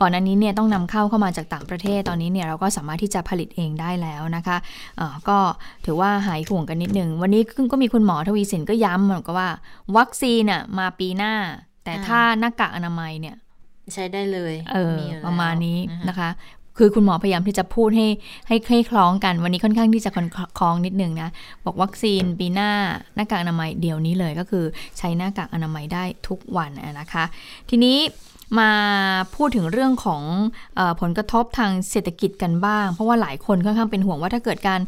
[0.00, 4.56] ก่อนอันนี้เนี่ยต้องนำเข้าเข้ามาจากต่างประเทศตอนนี้เนี่ยเราก็สามารถที่จะผลิตเองได้แล้วนะคะ
[4.96, 5.38] เอ่อก็
[5.84, 7.42] ถือว่าหายห่วงกันนิดหนึ่งวันนี้
[7.72, 9.50] ก็มีคุณหมอทวีสินก็ย้ำเหมือนกับว่า
[9.96, 11.34] วัคซีนน่ะมาปีหน้า
[11.84, 13.36] แต่ถ้าหน้ากากอนามัยเนี่ย
[13.94, 14.96] ใช้ได้เลยเออ
[15.26, 16.30] ประมาณนี้นะคะ
[16.78, 18.08] คือคุณหมอพยายามที่จะพูดให้
[18.48, 21.30] ให้คล้คล้องกัน วันนี้ค่อนข้างที่จะคล้องนิดนึงนะ
[21.64, 22.70] บอกวัคซีนปีหน้า
[23.14, 24.64] หน้ากากอนามัยเดี๋ยวนี้เลยก็คือ
[24.98, 26.70] ใช้หน้ากากอนามัยได้ทุกวัน
[27.00, 27.24] นะคะ
[27.70, 27.98] ทีนี้
[28.58, 28.70] มา
[29.34, 30.22] พูดถึงเรื่องของ
[30.78, 34.80] อผลกระทบทางเศรษฐกิจกันบ้าง เพราะว่าหลายคนค่อนข้างเป็นห่วงว่าถ้าเกิดการ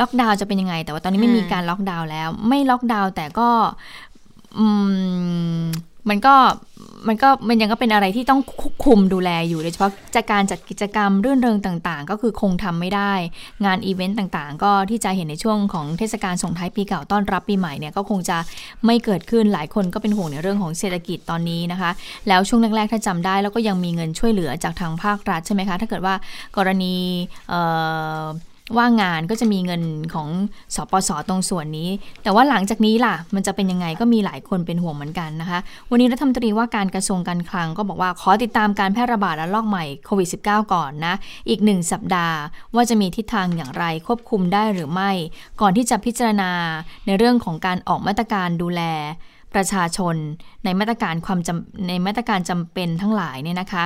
[0.00, 3.48] ล็อกดาวน์จะเป็นยังไง แต่ว่าตอนนี้ไม่มีการล็อกดาวน์แล้ว ไม่ล็อกดาวน์แต่ก็
[6.08, 6.34] มันก็
[7.08, 13.12] มันก็มันยังก็เป็นอะไรที่ต้องควบคุมดูแลอยู่โดยเฉพาะจากการจัดกิจกรรมเรื่องเริงต่างๆ ก็คือคงทำไม่ได้
[13.64, 18.38] งานอีเวนต์ต่างๆ ก็ที่จะเห็นในช่วงของเทศกาลส่งท้ายปีเก่าต้อนรับปีใหม่เนี่ยก็คงจะ
[18.86, 21.90] ไม่เกิดขึ้นหลายคนก็เป็นห่วงในเรื่องของเศรษฐกิจตอนนี้นะคะ
[22.28, 26.14] แล้วช่วงแรกๆถ้าจำได้แล้วก็ยังมีเงินช่วยเหลือจากทางภาครัฐใช่ไหมคะถ้าเกิดว่า
[26.56, 26.94] กรณี
[28.78, 29.82] ว่างงานก็จะมีเงิน
[30.14, 30.28] ของ
[30.74, 31.90] สปสตรงส่วนนี้
[32.22, 35.58] แต่ว่าหลังจากนี้ล่ะ มันจะเป็นยังไงก็มีหลายคนเป็นห่วงเหมือนกันนะคะ
[35.90, 41.14] วันนี้รัฐมนตรีว่าการกระทรวงการคลังก็บอกว่าขอติดตามการแพร่ระบาดระลอกใหม่โควิด -19 ก่อนนะ
[41.48, 42.38] อีกหนึ่งสัปดาห์
[42.74, 45.10] ว่าจะมีทิศทางอย่างไรควบคุมได้หรือไม่
[45.60, 46.50] ก่อนที่จะพิจารณา
[47.06, 48.82] ในเรื่องของการออกมาตรการดูแล
[49.54, 50.16] ประชาชน
[50.64, 53.84] ในมาตรการความจำในมาตรการจำเป็นทั้งหลายเนี่ยนะคะ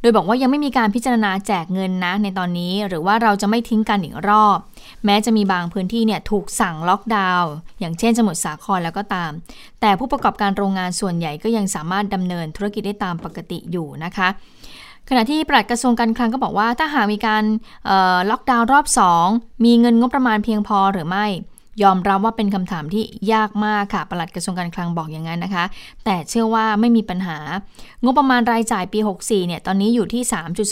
[0.00, 4.58] โดยบอกว่ายังไม่มีการพิจารณาแจกเงินนะในตอนนี้หรือว่าเราจะไม่ทิ้งกันอีกรอบ
[5.04, 7.50] แม้จะมีบางพื้นที่เนี่ยถูกสั่งล็อกดาวน์
[7.80, 9.30] อย่างเช่นสมุทรสาครแล้วก็ตาม
[9.80, 14.28] แต่ผู้ประกอบการโรงงานส่วนใหญ่ก็ยังสามารถดำเนินธุรกิจได้ตามปกติอยู่นะคะ
[15.08, 17.44] ขณะที่ปลัดกระทรวงการคลังก็บอกว่า ถ้าหากมีการ
[18.30, 18.86] ล็อกดาวน์รอบ
[19.24, 21.26] 2 มีเงินงบประมาณเพียงพอหรือไม่
[21.82, 25.64] ยอมรับว่าเป็นคำถามที่ยากมากค่ะ ปลัดกระทรวงการคลังบอกอย่างนั้นนะคะ
[26.04, 27.38] แต่เชื่อว่าไม่มีปัญหา
[28.04, 30.22] งบประมาณรายจ่ายปี 64 เนี่ย ตอนนี้อยู่ที่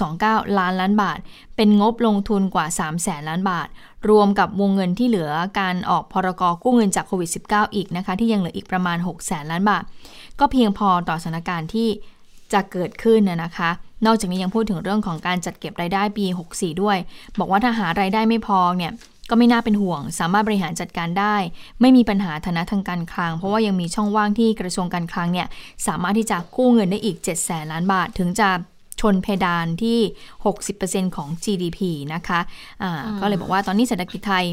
[0.05, 1.19] 3.29 ล้านล้านบาท
[1.57, 3.69] เป็นงบลงทุนกว่า3แสนล้านบาท
[4.11, 5.31] รวมกับวงเงินที่เหลือ
[5.61, 9.83] การออกพรกกู้เงินจากโควิด -19 อีกนะคะ ที่ยังเหลืออีกประมาณ6แสนล้านบาท
[10.41, 11.89] ก็เพียงพอต่อสถานการณ์ที่
[12.53, 13.71] จะเกิดขึ้นนะคะ
[14.07, 16.99] นอกจากนี้ยังพูดถึงเรื่องของการจัดเก็บรายได้ปี 64 ด้วย
[17.39, 18.93] บอกว่าถ้าหารายได้ไม่พอเนี่ย
[19.31, 21.37] ก็ไม่น่าเป็นห่วง สามารถบริหารจัดการได้
[21.81, 25.49] ไม่มีปัญหาฐานะทางการคลัง เพราะว่ายังมีช่องว่างที่กระทรวงการคลังเนี่ย
[25.87, 28.49] สามารถที่จะกู้เงินได้อีก 7 0 0แสนล้านบาท ถึงจะ
[29.01, 29.99] ชนเพดานที่
[30.57, 31.81] 60%ของ GDP
[32.14, 34.47] นะคะะก็เลยบอกว่าตอนนี้เศรษฐกิจไทย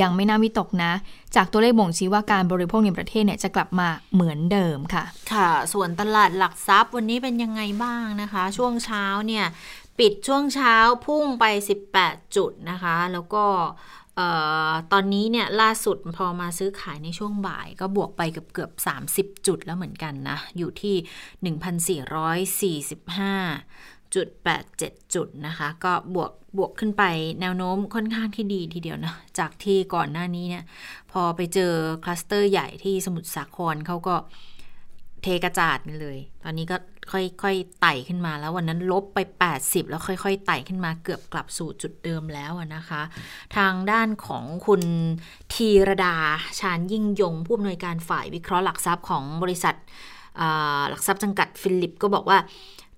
[0.00, 0.92] ยังไม่น่าวิตกนะ
[1.36, 9.44] จากตัวเลขบ่งชี้ว่าการบริโภคในประเทศเนี่ยจะกลับมาเหมือนเดิมค่ะ ค่ะ ส่วนตลาดหลักทรัพย์วันนี้เป็นยังไงบ้างนะคะ ช่วงเช้าเนี่ย
[9.98, 10.74] ปิดช่วงเช้า
[11.06, 11.44] พุ่งไป
[11.90, 14.01] 18 จุดนะคะ แล้วก็ออ
[14.92, 18.70] ตอนนี้เนี่ยล่าสุดพอมาซื้อขายในช่วงบ่าย ก็บวกไปเกือบเกือบ
[19.14, 20.96] 30 จุดแล้วเหมือนกันนะ อยู่ที่
[22.76, 24.28] 1,445จุด
[24.74, 27.04] 87 จุดนะคะ ก็บวกบวกขึ้นไป
[27.40, 30.64] แนวโน้มค่อนข้างที่ดีทีเดียวนะ จากที่ก่อนหน้านี้เนี่ย
[31.12, 31.72] พอไปเจอ
[32.04, 34.14] คลัสเตอร์ใหญ่ที่สมุทรสาครเขาก็
[35.22, 36.76] เทกระจาดเลย ตอนนี้ก็
[37.12, 39.18] ค่อยๆไต่ขึ้นมาแล้ววันนั้นลบไป
[39.54, 43.02] 80 แล้วค่อยๆไต่ขึ้นมาเกือบกลับสู่จุดเดิมแล้วนะคะ
[43.56, 44.82] ทางด้านของคุณ
[45.52, 46.16] ทีรดา
[46.60, 49.74] ชาญยิ่งยง ผู้อำนวยการฝ่ายวิเคราะห์หลักทรัพย์ของบริษัท
[50.88, 52.38] หลักทรัพย์จำกัดฟิลิปก็บอกว่า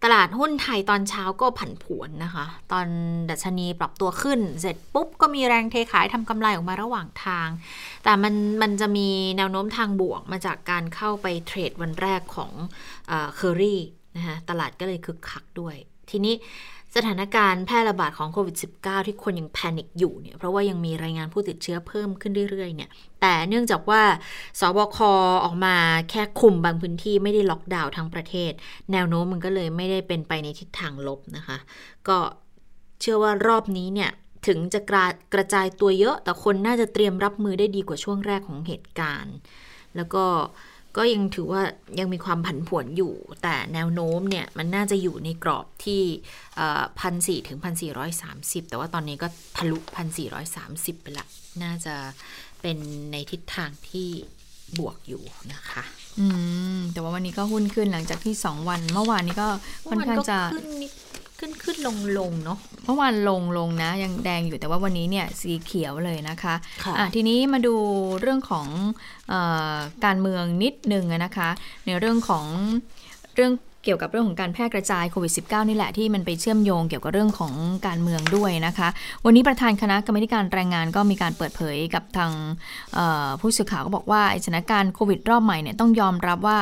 [0.05, 2.87] ตลาดหุ้นไทยตอนเช้าก็ผันผวนนะคะ ตอน
[3.31, 7.49] ดัชนีปรับตัวขึ้น เสร็จปุ๊บก็มีแรงเทขายทำกำไรออกมาระหว่างทาง
[8.05, 12.53] แต่มันมันจะมีแนวโน้มทางบวกมาจากการเข้าไป trade วันแรกของ
[13.35, 13.81] เคอรี่
[14.17, 15.77] นะคะตลาดก็เลยคึกคักด้วย
[16.11, 16.35] ทีนี้
[16.95, 22.91] สถานการณ์แพร่ระบาดของโควิด -19 ที่คนยัง panic อยู่เนี่ย เพราะว่ายังมีรายงานผู้ติดเชื้อเพิ่มขึ้นเรื่อยๆ เนี่ย
[23.21, 24.03] แต่เนื่องจากว่า
[24.61, 24.99] สบค
[25.45, 25.77] ออกมา
[26.11, 28.53] แค่คุมบางพื้นที่ไม่ได้ล็อกดาวน์ทั้งประเทศ
[28.93, 31.57] แนวโน้มมันก็เลยไม่ได้เป็นไปในทิศทางลบนะคะ
[32.09, 32.19] ก็
[33.01, 34.11] เชื่อว่ารอบนี้เนี่ย
[34.47, 39.37] ถึงจะกระกระจายตัวเยอะ แต่คนน่าจะเตรียมรับมือได้ดีกว่าช่วงแรกของเหตุการณ์
[39.97, 40.25] แล้วก็
[40.97, 41.63] ก็ยังถือว่า
[41.99, 46.03] ยังมีความผันผวนอยู่ แต่แนวโน้มเนี่ยมันน่าจะอยู่ในกรอบที่
[47.01, 49.27] พันสี่ถึงพันสี่ร้อยสามสิบแต่ว่าตอนนี้ก็
[49.57, 51.27] ทะลุพันสี่ร้อยสามสิบไปละ
[51.63, 51.95] น่าจะ
[52.63, 52.79] เป็น
[53.13, 54.09] ในทิศทางที่
[54.79, 55.23] บวกอยู่
[55.53, 55.85] นะคะ
[56.21, 56.27] อื
[56.77, 59.49] ม แต่ว่าวันนี้ก็หุ้นขึ้นหลังจากที่สองวัน เมื่อวานนี้ก็
[59.89, 60.93] ค่อนข้างจะขึ้นนิด
[61.45, 67.75] ขึ้นขึ้นลงลงเนาะเมื่อวานลงลงนะ ยังแดงอยู่แต่ว่าวันนี้เนี่ยสีเขียวเลยนะคะคะะทีนี้มาดู
[68.21, 68.67] เรื่องของ
[69.33, 69.35] อ
[70.05, 71.49] การเมืองนิดนึงนะคะ
[71.87, 72.45] ในเรื่องของ
[73.35, 73.53] เรื่อง
[73.85, 77.55] เกี่ยวกับเรื่องของการแพร่กระจายโควิด -19 นี่แหละที่มันไปเชื่อมโยงเกี่ยวกับเรื่องของ
[77.87, 78.89] การเมืองด้วยนะคะ
[79.25, 82.31] วันนี้ประธานคณะกรรมการแรงงานก็มีการเปิดเผยกับทาง
[83.41, 86.59] ผู้สื่อข่าวก็บอกว่าสถานการณ์โควิดรอบใหม่เนี่ยต้องยอมรับว่า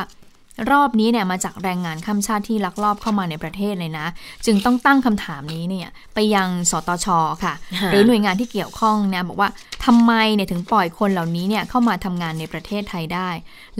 [0.71, 4.07] รอบนี้เนี่ยมาจากแรงงานข้ามชาติที่ลักลอบเข้ามาในประเทศเลยนะ
[4.45, 7.07] จึงต้องตั้งคำถามนี้เนี่ยไปยังสตช
[7.43, 7.53] ค่ะ
[7.91, 9.49] หรือหน่วยงานที่เกี่ยวข้องนะบอกว่า
[9.85, 13.29] ทำไมเนี่ยถึงปล่อยคนเหล่านี้เนี่ยเข้ามาทำงานในประเทศไทยได้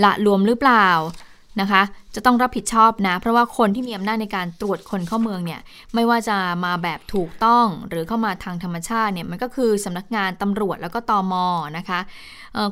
[0.03, 0.89] ละรวมหรือเปล่า
[1.61, 1.82] นะคะ
[2.15, 5.61] จะต้องรับผิดชอบนะ เพราะว่าคนที่มีอำนาจในการตรวจคนเข้าเมืองเนี่ย
[5.93, 11.45] ไม่ว่าจะมาแบบถูกต้องหรือเข้ามาทางธรรมชาติเนี่ยมันก็คือสำนักงานตำรวจแล้วก็ตอมอ
[11.78, 11.99] นะคะ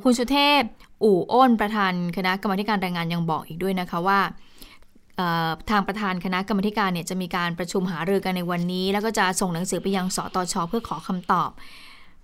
[0.04, 0.62] คุณสุเทพ
[1.04, 4.20] อู่อ้นประธานคณะกรรมการแรงงานยังบอกอีกด้วยนะคะว่า
[5.70, 11.52] ทางประธานคณะกรรมการเนี่ยจะมีการประชุมหารือกันในวันนี้ แล้วก็จะส่งหนังสือไปยังสตชเพื่อขอคำตอบ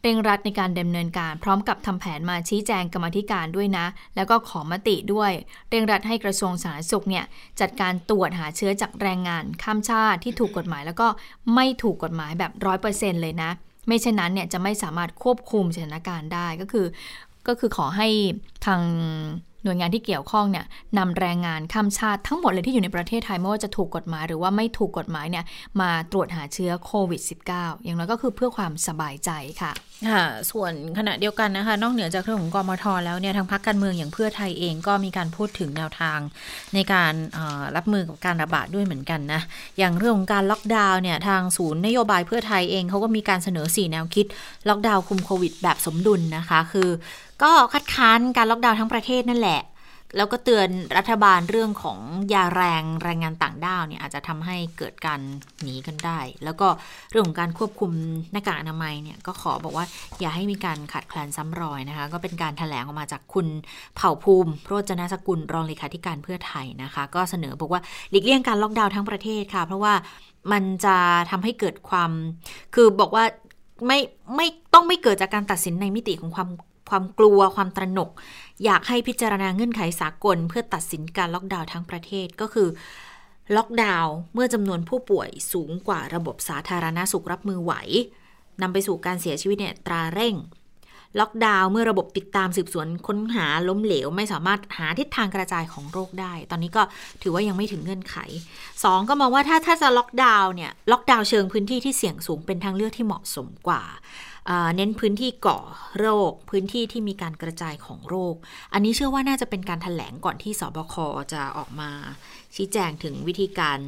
[0.02, 5.32] เร่งรัดในการดำเนินการ พร้อมกับทำแผนมาชี้แจงกรรมธิการด้วยนะ แล้วก็ขอมติด้วย
[5.70, 7.26] เร่งรัดให้กระทรวงสาธารณสุขเนี่ย
[7.60, 11.08] จัดการตรวจหาเชื้อจากแรงงานข้ามชาติที่ถูกกฎหมาย แล้วก็
[11.56, 13.52] ไม่ถูกกฎหมายแบบร้อยเปอร์เซ็นต์เลยนะ
[13.88, 16.86] ไม่เช่นนั้นเนี่ยจะไม่สามารถควบคุมสถานการณ์ได้ก็คือ
[17.48, 18.08] ก็คือขอให้
[18.66, 18.82] ทาง
[19.64, 20.66] หน่วยงานที่เกี่ยวข้องเนี่ย
[20.98, 25.46] นำแรงงานข้ามชาติทั้งหมดเลยที่อยู่ในประเทศไทยไม่ว่าจะถูกกฎหมายหรือว่าไม่ถูกกฎหมายเนี่ย
[25.82, 27.22] มาตรวจหาเชื้อโควิด
[27.52, 29.32] -19 อย่างน้อยก็คือเพื่อความสบายใจ
[29.62, 29.72] ค่ะ
[30.10, 36.20] ค่ะส่วนขณะเดียวกันนะคะ นอกเหนือจากเรื่องของกมทแล้วเนี่ยทางพรรคการเมืองอย่างเพื่อไทยเองก็มีการพูดถึงแนวทาง
[36.74, 37.14] ในการ
[37.76, 39.42] รับมือกับการระบาดด้วยเหมือนกันนะ
[39.78, 44.26] อย่างเรื่องของการล็อกดาวน์เนี่ยทางศูนย์นโยบายเพื่อไทยเองเขาก็มีการเสนอ 4 แนวคิด
[44.70, 46.90] ล็อกดาวน์คุมโควิดแบบสมดุลนะคะ คือ
[47.44, 49.62] ก็คัดค้านการล็อกดาวน์ทั้งประเทศนั่นแหละ
[50.18, 52.00] แล้วก็เตือนรัฐบาลเรื่องของ
[52.34, 55.20] ยาแรงแรงงานต่างด้าวเนี่ยอาจจะทำให้เกิดการ
[55.62, 56.68] หนีกันได้ แล้วก็
[57.12, 57.92] เรื่องของการควบคุม
[58.32, 59.86] หน้ากากอนามัยเนี่ยก็ขอบอกว่า
[60.20, 63.48] อย่าให้มีการขาดแคลนซ้ำรอยนะคะ ก็เป็นการแถลงออกมาจากคุณ
[63.96, 69.94] เผ่าภูมิ โรจนสกุลรองเลขาธิการเพื่อไทยนะคะ ก็เสนอบอกว่าหลีกเลี่ยงการล็อกดาวน์ทั้งประเทศค่ะ เพราะว่า
[70.52, 70.98] มันจะ
[71.32, 72.12] ทำให้เกิดความ
[72.76, 73.24] คือบอกว่า
[73.88, 74.00] ไม่
[74.36, 76.50] ไม่ต้องไม่เกิดจากการตัดสินในมิติของความ
[76.90, 78.10] ความกลัวความตระหนก
[78.66, 82.68] อยากให้พิจารณาเงื่อนไขสากล เพื่อตัดสินการล็อกดาวน์ทั้งประเทศก็คือ
[83.56, 87.74] ล็อกดาวน์เมื่อจำนวนผู้ป่วยสูงกว่าระบบสาธารณาสุขรับมือไหว
[88.62, 90.36] นำไปสู่การเสียชีวิตเนี่ยตราเร่ง
[91.20, 96.82] ล็อกดาวน์เมื่อระบบติดตามสืบสวนค้นหาล้มเหลว ไม่สามารถหาทิศทางกระจายของโรคได้ ตอนนี้ก็
[97.22, 98.16] ถือว่ายังไม่ถึงเงื่อนไข
[98.64, 103.84] 2 ก็มองว่าถ้าถ้าจะล็อกดาวน์เนี่ยล็อกดาวน์เชิงพื้นที่ที่เสี่ยงสูงเป็นทางเลือกที่เหมาะสมกว่า
[104.76, 105.60] เน้นพื้นที่ก่อ
[106.00, 108.36] โรค พื้นที่ที่มีการกระจายของโรค
[108.74, 110.96] อันนี้เชื่อว่าน่าจะเป็นการถแถลงก่อนที่สบค
[111.34, 111.90] จะออกมา
[112.56, 113.80] ชี้แจงถึงวิธีการ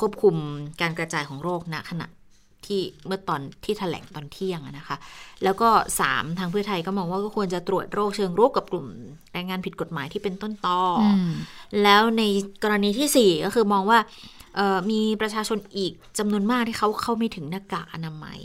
[0.00, 0.34] ควบคุม
[0.80, 2.06] การกระจายของโรคณขณะ
[2.66, 4.96] ที่เมื่อตอนที่ถแถลงตอนเที่ยงนะคะ
[5.44, 5.68] แล้วก็
[6.04, 8.86] 3 ทางเพื่อไทยก็มองว่าก็ควรจะตรวจโรคเชิงรุกกับกลุ่ม
[9.32, 10.80] แรงงานผิดกฎหมายที่เป็นต้นตอ
[11.82, 12.22] แล้วใน
[12.62, 13.98] กรณีที่ 4 ก็คือมองว่า
[14.90, 18.40] มีประชาชนอีกจำนวนมากที่เขาเข้าไม่ถึงหน้ากากอนามัย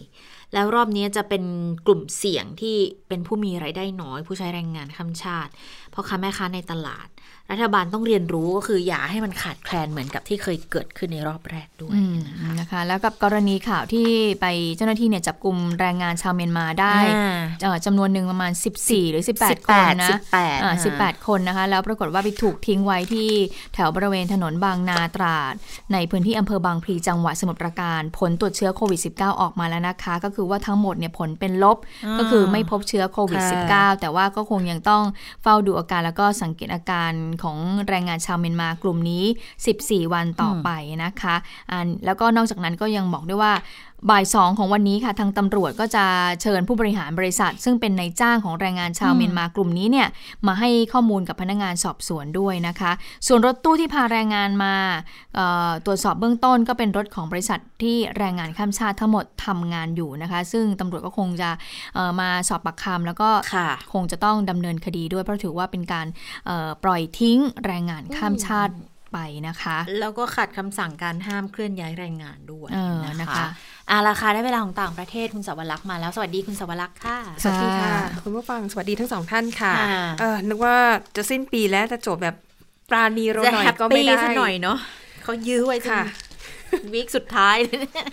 [0.53, 1.43] แล้วรอบนี้จะเป็น
[1.87, 2.75] กลุ่มเสี่ยงที่
[3.07, 5.51] เป็นผู้มีไรายได้น้อย ผู้ใช้แรงงานข้ามชาติ
[5.93, 7.07] พ่อค้าแม่ค้าในตลาด
[7.51, 12.17] รัฐบาลต้องเรียนรู้ก็คืออย่าให้มันขาดแคลนเหมือนกับที่เคยเกิดขึ้นในรอบแรกด้วยอืม
[12.59, 14.07] นะคะ แล้วกับกรณีข่าวที่
[14.41, 14.45] ไป
[14.75, 23.29] เจ้าหน้าที่เนี่ยจับกลุ่มแรงงานชาวเมียนมาได้อ่าเอ่อจำนวนหนึ่งประมาณ 14 หรือ 18 คนนะ18อ่า18 คนนะคะ แล้วปรากฏว่าไปถูกทิ้งไว้ที่
[23.73, 25.53] แถวบริเวณถนนบางนาตราด
[25.93, 35.03] ในพื้นที่อำเภอบางพลีจังหวัดสมุทรปราการ ผลตรวจเชื้อโควิด -19 ออกมาแล้วนะคะ ก็คือว่าทั้งหมดเนี่ยผลเป็นลบอ่าก็คือไม่พบเชื้อโควิดค่ะ -19 แต่ว่าก็คงยังต้อง
[35.43, 37.11] เฝ้าดูอาการแล้วก็สังเกตอาการ
[37.43, 39.23] ของแรงงานชาวเมียนมากลุ่มนี้
[39.69, 40.69] 14 วันต่อไป
[41.03, 41.35] นะคะ
[41.71, 43.53] อ่าแล้วก็นอกจากนั้นก็ยังบอกด้วยว่า
[44.09, 46.05] บ่ายสองของวันนี้ค่ะทางตำรวจก็จะ
[46.41, 50.07] เชิญผู้บริหารบริษัท ซึ่งเป็นนายจ้างของแรงงานชาวเมียนมากลุ่มนี้เนี่ย
[50.47, 52.91] มาให้ข้อมูลกับพนักงานสอบสวนด้วยนะคะ
[53.27, 54.75] ส่วนรถตู้ที่พาแรงงานมา
[55.35, 61.49] เอ่อตรวจสอบเบื้องต้นก็เป็นรถของบริษัทที่แรงงานข้ามชาติทั้งหมดทำงานอยู่นะคะ ซึ่งตำรวจก็คงจะ
[61.95, 66.07] เอ่อมาสอบปากคำแล้วก็ค่ะคงจะต้องดำเนินคดีด้วยเพราะถือว่าเป็นการ
[66.45, 68.75] เอ่อปล่อยทิ้งแรงงานข้ามชาติ
[69.15, 73.47] ไปนะคะ แล้วก็ขัดคำสั่งการห้ามเคลื่อนย้ายแรงงานด้วยเออนะนะคะคะ
[73.91, 80.75] อาราคาได้เวลาของต่างประเทศคุณสวรักษ์มาแล้ว สวัสดีคุณสวรักษ์ค่ะ สวัสดีค่ะ คุณผู้ฟังสวัสดีทั้งสองท่านค่ะค่ะเออนึกว่า
[81.15, 82.35] จะสิ้นปีแล้วจะจบแบบ
[82.89, 84.77] ปราณีเราจะหน่อยแฮปก็ไม่ปี้ได้สักหน่อยเนาะ
[85.23, 86.03] เขายื้อไว้จนค่ะ
[86.93, 88.07] วีคสุดท้ายเลยเนี่ย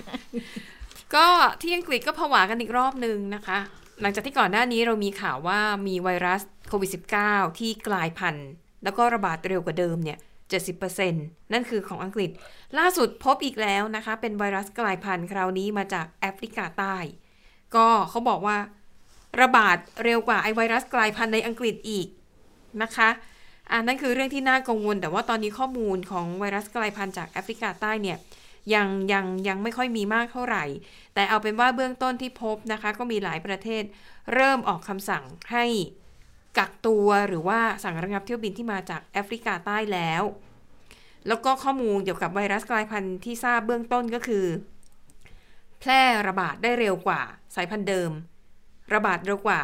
[1.15, 1.27] ก็
[1.63, 3.59] ที่อังกฤษก็ผวากันอีกรอบหนึ่งนะคะ
[4.03, 6.91] หลังจากที่ก่อนหน้านี้เรามีข่าวว่ามีไวรัสโควิด
[7.25, 8.51] -19 ที่กลายพันธุ์
[8.85, 10.19] แล้วก็ระบาดเร็วกว่าเดิมเนี่ย
[10.51, 12.31] 70%นั่นคือของอังกฤษ
[12.79, 16.97] ล่าสุดพบอีกแล้วนะคะ เป็นไวรัสกลายพันธุ์คราวนี้มาจากแอฟริกาใต้
[17.75, 18.57] ก็เขาบอกว่า
[19.41, 22.09] ระบาดเร็วกว่าไอไวรัสกลายพันธุ์ในอังกฤษอีก
[22.83, 23.09] นะคะ
[23.73, 28.19] อันนั่นคือเรื่องที่น่ากังวล แต่ว่าตอนนี้ข้อมูลของไวรัสกลายพันธุ์จากแอฟริกาใต้เนี่ย
[28.75, 30.65] ยังยังยังไม่ค่อยมีมากเท่าไหร่
[31.15, 33.83] แต่เอาเป็นว่าเบื้องต้นที่พบนะคะ ก็มีหลายประเทศ
[34.35, 35.65] เริ่มออกคำสั่งให้
[36.59, 40.23] กักตัวหรือว่าสั่งระงับเที่ยวบินที่มาจากแอฟริกาใต้แล้ว
[41.29, 44.45] แล้วก็ข้อมูลเกี่ยวกับไวรัสกลายพันธุ์ที่ทราบเบื้องต้นก็คือ
[45.81, 47.21] แพร่ระบาดได้เร็วกว่า
[47.57, 48.11] สายพันธุ์เดิม
[48.95, 49.61] ระบาดเร็วกว่า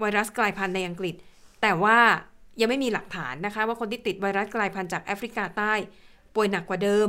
[0.00, 1.14] ไวรัสกลายพันธุ์ในอังกฤษ
[1.62, 1.98] แต่ว่า
[2.60, 5.72] ยังไม่มีหลักฐานนะคะ ว่าคนที่ติดไวรัสกลายพันธุ์จากแอฟริกาใต้
[6.34, 7.08] ป่วยหนักกว่าเดิม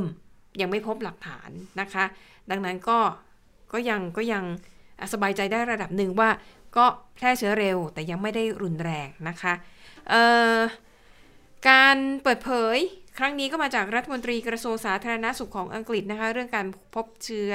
[0.60, 2.04] ยังไม่พบหลักฐานนะคะ
[2.50, 2.98] ดังนั้นก็
[3.72, 4.44] ก็ยังก็ยัง
[5.12, 6.28] สบายใจได้ระดับหนึ่งว่า
[6.76, 9.54] ก็แพร่เชื้อเร็วแต่ยังไม่ได้รุนแรงนะคะ
[11.68, 12.76] การเปิดเผย
[13.18, 17.52] ครั้งนี้ก็มาจากรัฐมนตรีกระทรวงสาธารณสุขของอังกฤษนะคะเรื่องการพบเชื้อ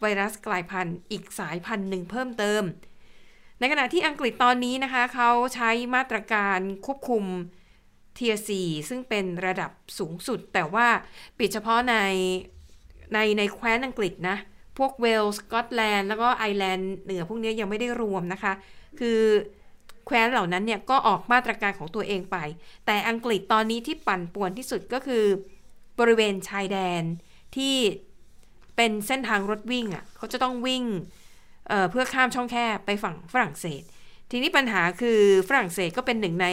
[0.00, 2.62] ไวรัสกลายพันธุ์อีกสายพันธุ์หนึ่งเพิ่มเติม
[3.58, 7.24] ในขณะที่อังกฤษตอนนี้นะคะเขาใช้มาตรการควบคุม
[8.14, 10.88] เทียสีซึ่งเป็นระดับสูงสุด แต่ว่า
[11.38, 11.96] ปิดเฉพาะใน
[13.14, 14.36] ในในแคว้นอังกฤษนะ
[14.78, 18.52] พวกเวลส์สกอตแลนด์แล้วก็ไอร์แลนด์เหนือพวกนี้ยังไม่ได้รวมนะคะ
[19.00, 19.20] คือ
[20.06, 22.36] แคว้นเหล่านั้นเนี่ยก็ออกมาตรการของตัวเองไป
[22.86, 25.24] แต่อังกฤษตอนนี้ที่ปั่นป่วนที่สุดก็คือ
[25.98, 27.02] บริเวณชายแดน
[27.56, 27.74] ที่
[28.76, 30.84] เป็นเส้นทางรถวิ่งอะ่ะเขาจะต้องวิ่ง
[31.68, 33.82] เเพื่อข้ามช่องแคบไปฝั่งฝรั่งเศส
[34.30, 36.48] ทีนี้ปัญหาคือฝรั่งเศสก็เป็นหนึ่งใน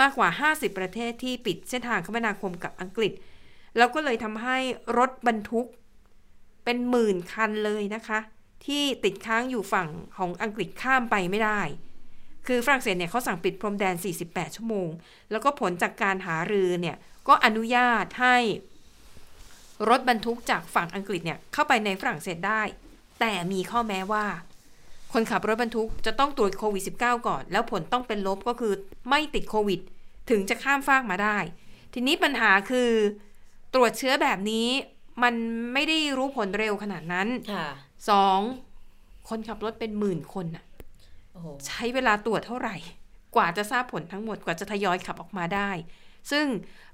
[0.00, 3.12] มากกว่า 50 ประเทศที่ปิดเส้นทางคมนาคมกับอังกฤษ
[3.76, 4.56] แล้วก็เลยทำให้
[4.98, 5.66] รถบรรทุก
[6.70, 8.18] เป็นหมื่นคันเลยนะคะ
[8.66, 11.60] ที่ติดค้างอยู่ฝั่งของอังกฤษข้ามไปไม่ได้
[12.46, 13.94] คือฝรั่งเศสเนี่ยเขาสั่งปิดพรมแดน
[14.26, 14.88] 48 ชั่วโมง
[15.30, 16.96] แล้วก็ผลจากการหารือเนี่ย
[17.28, 18.36] ก็อนุญาตให้
[19.88, 22.62] รถบรรทุกจากฝั่งอังกฤษเนี่ยเข้าไปในฝรั่งเศสได้
[23.20, 24.26] แต่มีข้อแม้ว่า
[25.12, 28.72] คนขับรถบรรทุกจะต้องตรวจโควิด -19 ก่อน แล้วผลต้องเป็นลบก็คือ
[29.08, 29.80] ไม่ติดโควิด
[30.30, 31.38] ถึงจะข้ามฟากมาได้
[31.94, 32.90] ทีนี้ปัญหาคือ
[33.74, 34.68] ตรวจเชื้อแบบนี้
[35.22, 35.34] มัน
[35.72, 37.68] ไม่ได้รู้ผลเร็วขนาดนั้นค่ะ
[38.10, 38.38] สอง
[39.28, 40.64] คนขับรถเป็นหมื่นคนน่ะ
[41.32, 42.76] โอ้โหใช้เวลาตรวจเท่าไหร่
[43.36, 45.70] กว่าจะทราบผลทั้งหมดกว่าจะทยอยขับออกมาได้
[46.30, 46.46] ซึ่ง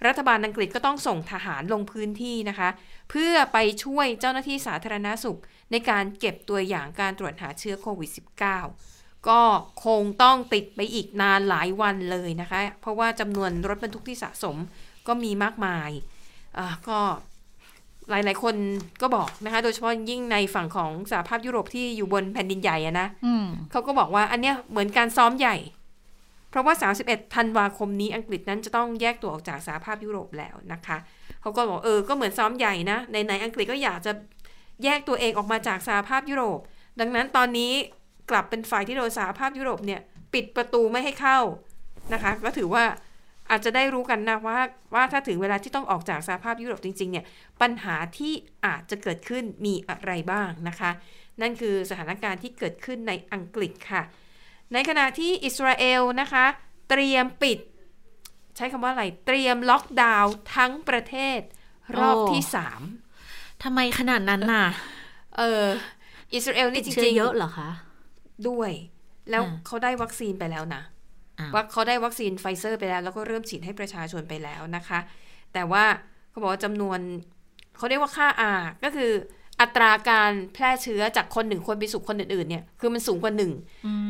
[0.06, 2.68] รัฐบาลอังกฤษก็ต้องส่งทหารลงพื้นที่นะคะ
[3.10, 8.10] เพื่อไปช่วยเจ้าหน้าที่สาธารณาสุข ในการเก็บตัวอย่างการตรวจหาเชื้อโควิด
[8.68, 9.40] -19 ก็
[9.84, 14.56] คงต้องติดไปอีกนานหลายวันเลยนะคะ เพราะว่าจำนวนรถบรรทุกที่สะสม
[15.06, 15.90] ก็มีมากมาย
[16.58, 17.00] อ่าก็
[18.10, 18.54] หลายๆ คน
[19.02, 25.56] ก็บอกนะคะ โดยเฉพาะยิ่งในฝั่งของสหภาพยุโรปที่อยู่บนแผ่นดินใหญ่อะนะอืมเขาก็บอกว่าอันเนี้ยเหมือนการซ้อมใหญ่
[26.50, 26.74] เพราะว่า
[27.04, 30.98] 31 ธันวาคมนี้อังกฤษนั้นจะต้องแยกตัวออกจากสหภาพยุโรปแล้วนะคะ
[31.40, 34.12] เขาก็บอกเออก็เหมือนซ้อมใหญ่นะในในๆอังกฤษก็อยากจะ
[34.84, 36.58] แยกตัวเองออกมาจากสหภาพยุโรป
[37.00, 37.72] ดังนั้นตอนนี้
[38.30, 40.00] กลับเป็นฝ่ายที่โดนสหภาพยุโรปเนี่ย
[40.34, 41.38] ปิดประตูไม่ให้เข้า
[42.12, 42.84] นะคะ ก็ถือว่า
[43.50, 44.58] อาจจะได้รู้กันนะว่า
[44.94, 47.24] ว่าถ้าถึงเวลาที่ต้องออกจากสหภาพยุโรปจริงๆเนี่ย
[47.60, 48.32] ปัญหาที่
[48.66, 50.90] อาจจะเกิดขึ้นมีอะไรบ้างนะคะ
[51.40, 54.02] นั่นคือสถานการณ์ที่เกิดขึ้นในอังกฤษค่ะ
[54.72, 56.44] ในขณะที่อิสราเอลนะคะ
[56.90, 57.58] เตรียมปิด
[58.56, 61.40] ใช้คำว่าอะไร เตรียมล็อกดาวน์ทั้งประเทศ
[61.98, 62.82] รอบที่สาม
[63.62, 64.66] ทำไมขนาดนั้นน่ะ
[65.36, 65.64] เออ
[66.34, 68.72] อิสราเอลตินี่ดจเชื้อริงเยอะเหรอคะๆด้วย
[69.30, 70.93] แล้วอ่าเขาได้วัคซีนไปแล้วนะอ้า
[71.52, 74.98] วว่าเขาได้วัคซีนไฟเซอร์ไปแล้ว แล้วก็เริ่มฉีดให้ประชาชนไปแล้วนะคะ
[75.52, 75.84] แต่ว่า
[76.30, 76.98] เขาบอกว่าจำนวน
[77.76, 79.12] เขาเรียกว่าค่า R ก็คือ
[79.60, 83.52] อัตราการแพร่เชื้อจากคนหนึ่งคนไปสู่คนอื่นๆเนี่ยคือมันสูงกว่าหนึ่ง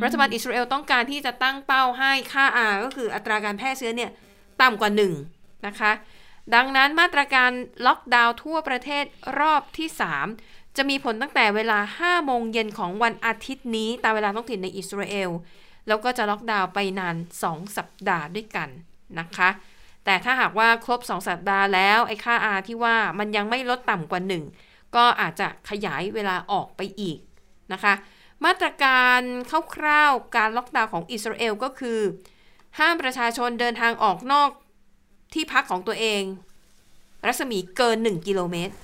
[0.04, 4.10] รัฐบาลอิสราเอลต้องการที่จะตั้งเป้าให้ค่า R ก็คืออัตราการแพร่เชื้อเนี่ย
[4.62, 5.12] ต่ำกว่าหนึ่ง
[5.66, 5.92] นะคะ
[6.54, 7.50] ดังนั้นมาตรการ
[7.86, 9.04] ล็อกดาวน์ทั่วประเทศ
[9.40, 9.88] รอบที่
[10.32, 15.30] 3 จะมีผลตั้งแต่เวลา 5 โมงเย็นของวันอาทิตย์นี้ตามเวลาท้องถิ่นในอิสราเอล
[15.88, 17.16] แล้วก็จะล็อกดาวน์ไปนาน
[17.46, 18.68] 2 สัปดาห์ด้วยกัน
[19.18, 19.48] นะคะ
[20.04, 24.20] แต่ถ้าหากว่าครบ 2 สัปดาห์แล้วไอ้ค่า R ที่ว่ามันยังไม่ลดต่ำกว่า
[24.58, 27.18] 1 ก็อาจจะขยายเวลาออกไปอีก
[27.72, 27.94] นะคะ
[28.44, 29.20] มาตรการ
[29.74, 32.00] คร่าวๆการล็อกดาวน์ของอิสราเอลก็คือ
[32.78, 34.50] ห้ามประชาชนเดินทางออกนอก
[35.34, 36.22] ที่พักของตัวเอง
[37.26, 38.74] รัศมีเกิน 1 กิโลเมตร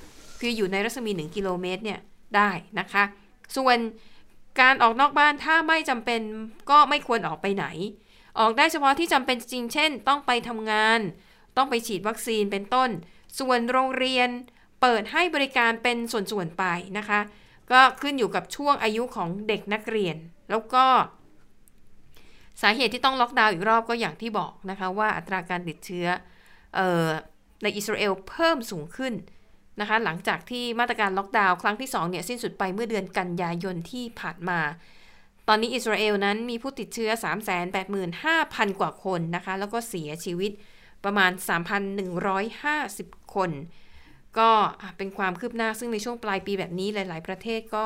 [0.40, 2.00] คืออยู่ในรัศมี 1 กิโลเมตรเนี่ย
[2.36, 3.04] ได้นะคะ
[3.56, 3.78] ส่วน
[4.60, 6.20] การออกนอกบ้านถ้าไม่จำเป็น
[6.70, 7.66] ก็ไม่ควรออกไปไหน
[8.38, 11.00] ออกได้เฉพาะที่จำเป็นจริง เช่น ต้องไปทำงาน
[11.56, 12.90] ต้องไปฉีดวัคซีนเป็นต้น
[13.38, 14.28] ส่วนโรงเรียน
[14.80, 16.64] เปิดให้บริการเป็นส่วนๆไป
[16.98, 17.20] นะคะ
[17.72, 20.16] ก็ขึ้นอยู่กับช่วงอายุของเด็กนักเรียน
[20.50, 20.86] แล้วก็
[22.62, 26.06] สาเหตุที่ต้องล็อกดาวน์อีกรอบก็อย่างที่บอกนะคะว่าอัตราการติดเชื้อ
[26.78, 27.08] ออ
[27.62, 29.12] ในอิสราเอลเพิ่มสูงขึ้น
[29.80, 34.60] นะคะ หลังจากที่มาตรการล็อกดาวน์ครั้งที่ 2 เนี่ย สิ้นสุดไปเมื่อเดือนกันยายนที่ผ่านมา
[35.48, 37.10] ตอนนี้อิสราเอลนั้นมีผู้ติดเชื้อ
[37.94, 40.52] 385,000 กว่าคนนะคะ แล้วก็เสียชีวิต
[41.04, 41.30] ประมาณ
[42.12, 43.50] 3,150 คน
[44.38, 44.50] ก็
[44.80, 47.84] อะเป็นความคืบหน้าซึ่งในช่วงปลายปีแบบนี้หลาย ๆ ประเทศก็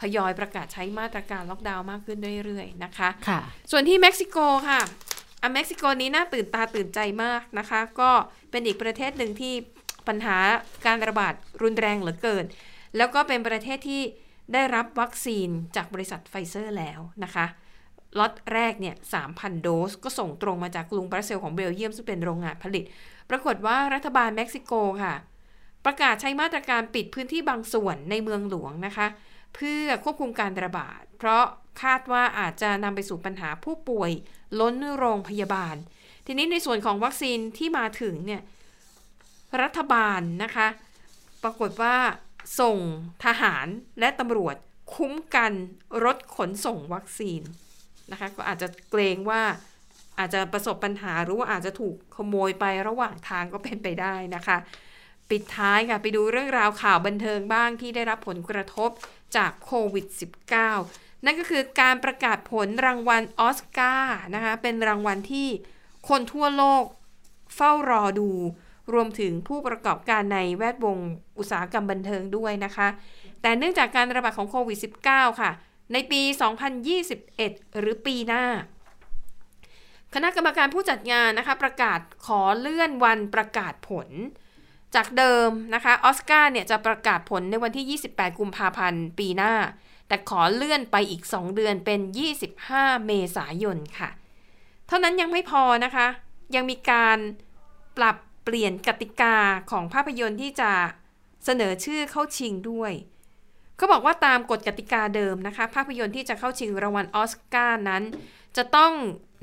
[0.00, 4.80] ทยอยประกาศใช้มาตรการล็อกดาวน์มากขึ้นเรื่อยๆนะคะค่ะ ส่วนที่เม็กซิโกค่ะ
[5.42, 8.10] อะเม็กซิโกนี้น่าตื่นตาตื่นใจมากนะคะ ก็
[8.50, 9.54] เป็นอีกประเทศหนึ่งที่
[10.08, 10.36] ปัญหา
[10.86, 12.44] การระบาดรุนแรงเหลือเกิน
[12.96, 14.02] แล้วก็เป็นประเทศที่
[14.52, 17.46] ได้รับวัคซีนจากบริษัทไฟเซอร์แล้วนะคะ
[18.18, 18.94] ล็อตแรกเนี่ย
[19.28, 22.84] 3,000 โดส ก็ส่งตรงมาจากกรุงบรัสเซลของเบลเยียม ซึ่งเป็นโรงงานผลิต
[23.30, 25.14] ปรากฏว่ารัฐบาลเม็กซิโกค่ะ
[25.84, 29.06] ประกาศใช้มาตรการปิดพื้นที่บางส่วนในเมืองหลวงนะคะ
[29.54, 31.44] เพื่อควบคุมการระบาด เพราะ
[31.82, 34.10] คาดว่าอาจจะนำไปสู่ปัญหาผู้ป่วย
[34.60, 35.76] ล้นโรงพยาบาล
[36.26, 38.42] ทีนี้ในส่วนของวัคซีนที่มาถึงเนี่ย
[39.62, 40.68] รัฐบาลนะคะ
[41.42, 41.96] ปรากฏว่า
[42.60, 42.78] ส่ง
[43.24, 43.66] ทหาร
[44.00, 44.56] และตำรวจ
[44.94, 45.52] คุ้มกัน
[46.04, 47.42] รถขนส่งวัคซีน
[48.10, 49.42] นะคะ ก็อาจจะเกรงว่า
[50.18, 54.56] อาจจะประสบปัญหาหรือว่าอาจจะถูกขโมยไประหว่างทางก็เป็นไปได้นะคะ
[55.30, 58.90] ปิดท้ายค่ะไปดูเรื่องราวข่าวบันเทิงบ้างที่ได้รับผลกระทบ
[59.36, 60.06] จากโควิด
[60.66, 65.48] -19 นั่นก็คือการประกาศผลรางวัลออสการ์นะคะ เป็นรางวัลที่
[66.08, 66.84] คนทั่วโลก
[67.56, 68.30] เฝ้ารอดู
[68.92, 70.98] รวมถึงผู้ประกอบการในแวดวง
[71.38, 72.88] อุตสาหกรรมบันเทิงด้วยนะคะ
[73.42, 74.78] แต่เนื่องจากการระบาดของโควิด
[75.08, 75.50] -19 ค่ะ
[75.92, 76.20] ในปี
[77.00, 78.44] 2021 หรือปีหน้า
[80.14, 84.08] คณะกรรมการผู้จัดงานนะคะ ประกาศขอเลื่อนวันประกาศผล
[84.94, 89.54] จากเดิมนะคะออสการ์เนี่ยจะประกาศผลในวันที่ 28 กุมภาพันธ์ ปีหน้า
[90.08, 92.00] แต่ขอเลื่อนไปอีก 2 เดือนเป็น
[92.52, 94.10] 25 เมษายนค่ะ
[94.88, 96.06] เท่านั้นยังไม่พอนะคะ
[96.54, 97.18] ยังมีการ
[97.96, 98.16] ปรับ
[98.46, 99.36] เปลี่ยนกติกา
[99.70, 100.72] ของภาพยนตร์ที่จะ
[101.44, 102.92] เสนอชื่อเข้าชิงด้วย
[103.76, 108.02] เขาบอกว่าตามกฎกติกาเดิมนะคะ ภาพยนตร์ที่จะเข้าชิงรางวัลออสการ์นั้น
[108.56, 108.92] จะต้อง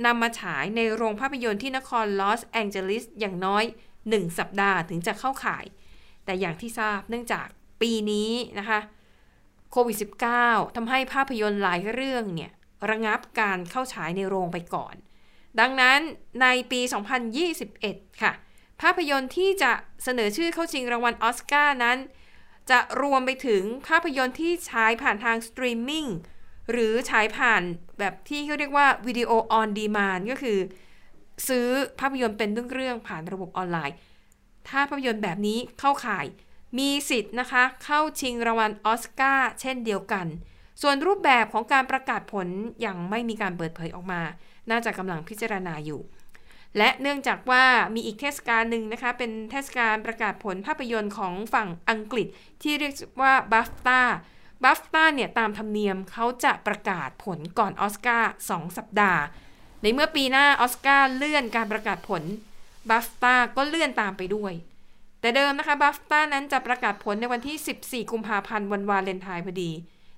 [0.06, 3.64] นำมาฉายในโรงภาพยนตร์ที่นครลอสแองเจลิสอย่างน้อย
[4.02, 5.66] 1 สัปดาห์ถึงจะเข้าข่าย
[6.26, 7.48] แต่อย่างที่ทราบเนื่องจาก
[7.82, 8.80] ปีนี้นะคะ
[9.72, 9.98] โควิด
[10.38, 12.52] -19 ทำให้ภาพยนตร์หลายเรื่องเนี่ย
[12.90, 14.96] ระงับการเข้าฉายในโรงไปก่อน
[15.60, 16.00] ดังนั้น
[16.42, 16.82] ในปี
[17.52, 18.34] 2021 ค่ะ
[18.82, 19.72] ภาพยนตร์ที่จะ
[20.04, 21.98] เสนอชื่อเข้าชิงรางวัลออสการ์นั้น
[22.70, 26.06] จะรวมไปถึงภาพยนตร์ที่ฉายผ่านทางสตรีมมิ่ง
[26.72, 27.62] หรือฉายผ่าน
[28.00, 30.58] แบบที่เขาเรียกว่า video on demand ก็คือ
[31.48, 31.68] ซื้อ
[32.00, 33.96] ภาพยนตร์เป็นเรื่องๆผ่านระบบออนไลน์
[34.68, 36.26] ถ้าภาพยนตร์แบบนี้เข้าข่าย
[36.78, 40.28] มีสิทธิ์นะคะ เข้าชิงรางวัลออสการ์เช่นเดียวกัน
[40.82, 42.48] ส่วนรูปแบบของการประกาศผล
[42.86, 44.22] ยังไม่มีการเปิดเผยออกมา
[44.72, 46.02] น่าจะกำลังพิจารณาอยู่
[46.78, 47.64] และเนื่องจากว่า
[47.96, 52.28] มีอีกเทศกาลหนึ่งนะคะ เป็นเทศกาลประกาศผลภาพยนตร์ของฝั่งอังกฤษ
[52.64, 59.22] ที่เรียกว่า BAFTA BAFTA เนี่ยตามธรรมเนียมเขาจะประกาศผลก่อนออสการ์2สัปดาห์
[59.82, 62.24] ในเมื่อปีหน้าออสการ์เลื่อนการประกาศผล
[62.90, 64.54] BAFTA ก็เลื่อนตามไปด้วย
[65.22, 69.72] แต่เดิมนะคะ BAFTA นั้นจะประกาศผลในวันที่ 14 กุมภาพันธ์วันวาเลนไทน์พอดี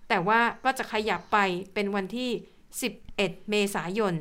[0.10, 1.38] แต่ว่าก็จะขยับไป
[1.74, 2.30] เป็นวันที่
[2.94, 4.14] 11 เมษายน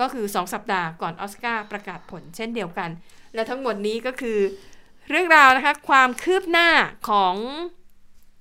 [0.00, 2.90] ก็คือ 2 สัปดาห์ก่อนออสการ์ประกาศผลเช่นเดียวกัน
[3.34, 4.38] และทั้งหมดนี้ก็คือ
[5.10, 6.68] เรื่องราวนะคะความคืบหน้า
[7.08, 7.34] ของ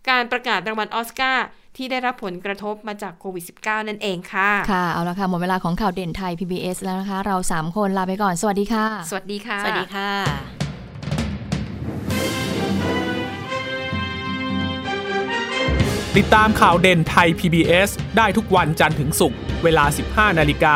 [0.10, 1.45] การประกาศรางวัลออสการ์
[1.78, 10.10] ที่ได้รับผลกระทบมาจากโควิด -19 นั่นเองค่ะ ค่ะ เอาละค่ะ หมดเวลาของข่าวเด่นไทย PBS แล้วนะคะ เรา 3 คนลาไปก่อน สวัสดีค่ะ สวัสดีค่ะ สวัสดีค่ะ
[16.18, 19.86] ติดตามข่าวเด่นไทย PBS ได้ทุกวันจันทร์ถึงศุกร์เวลา
[20.32, 20.76] 15 นาฬิกา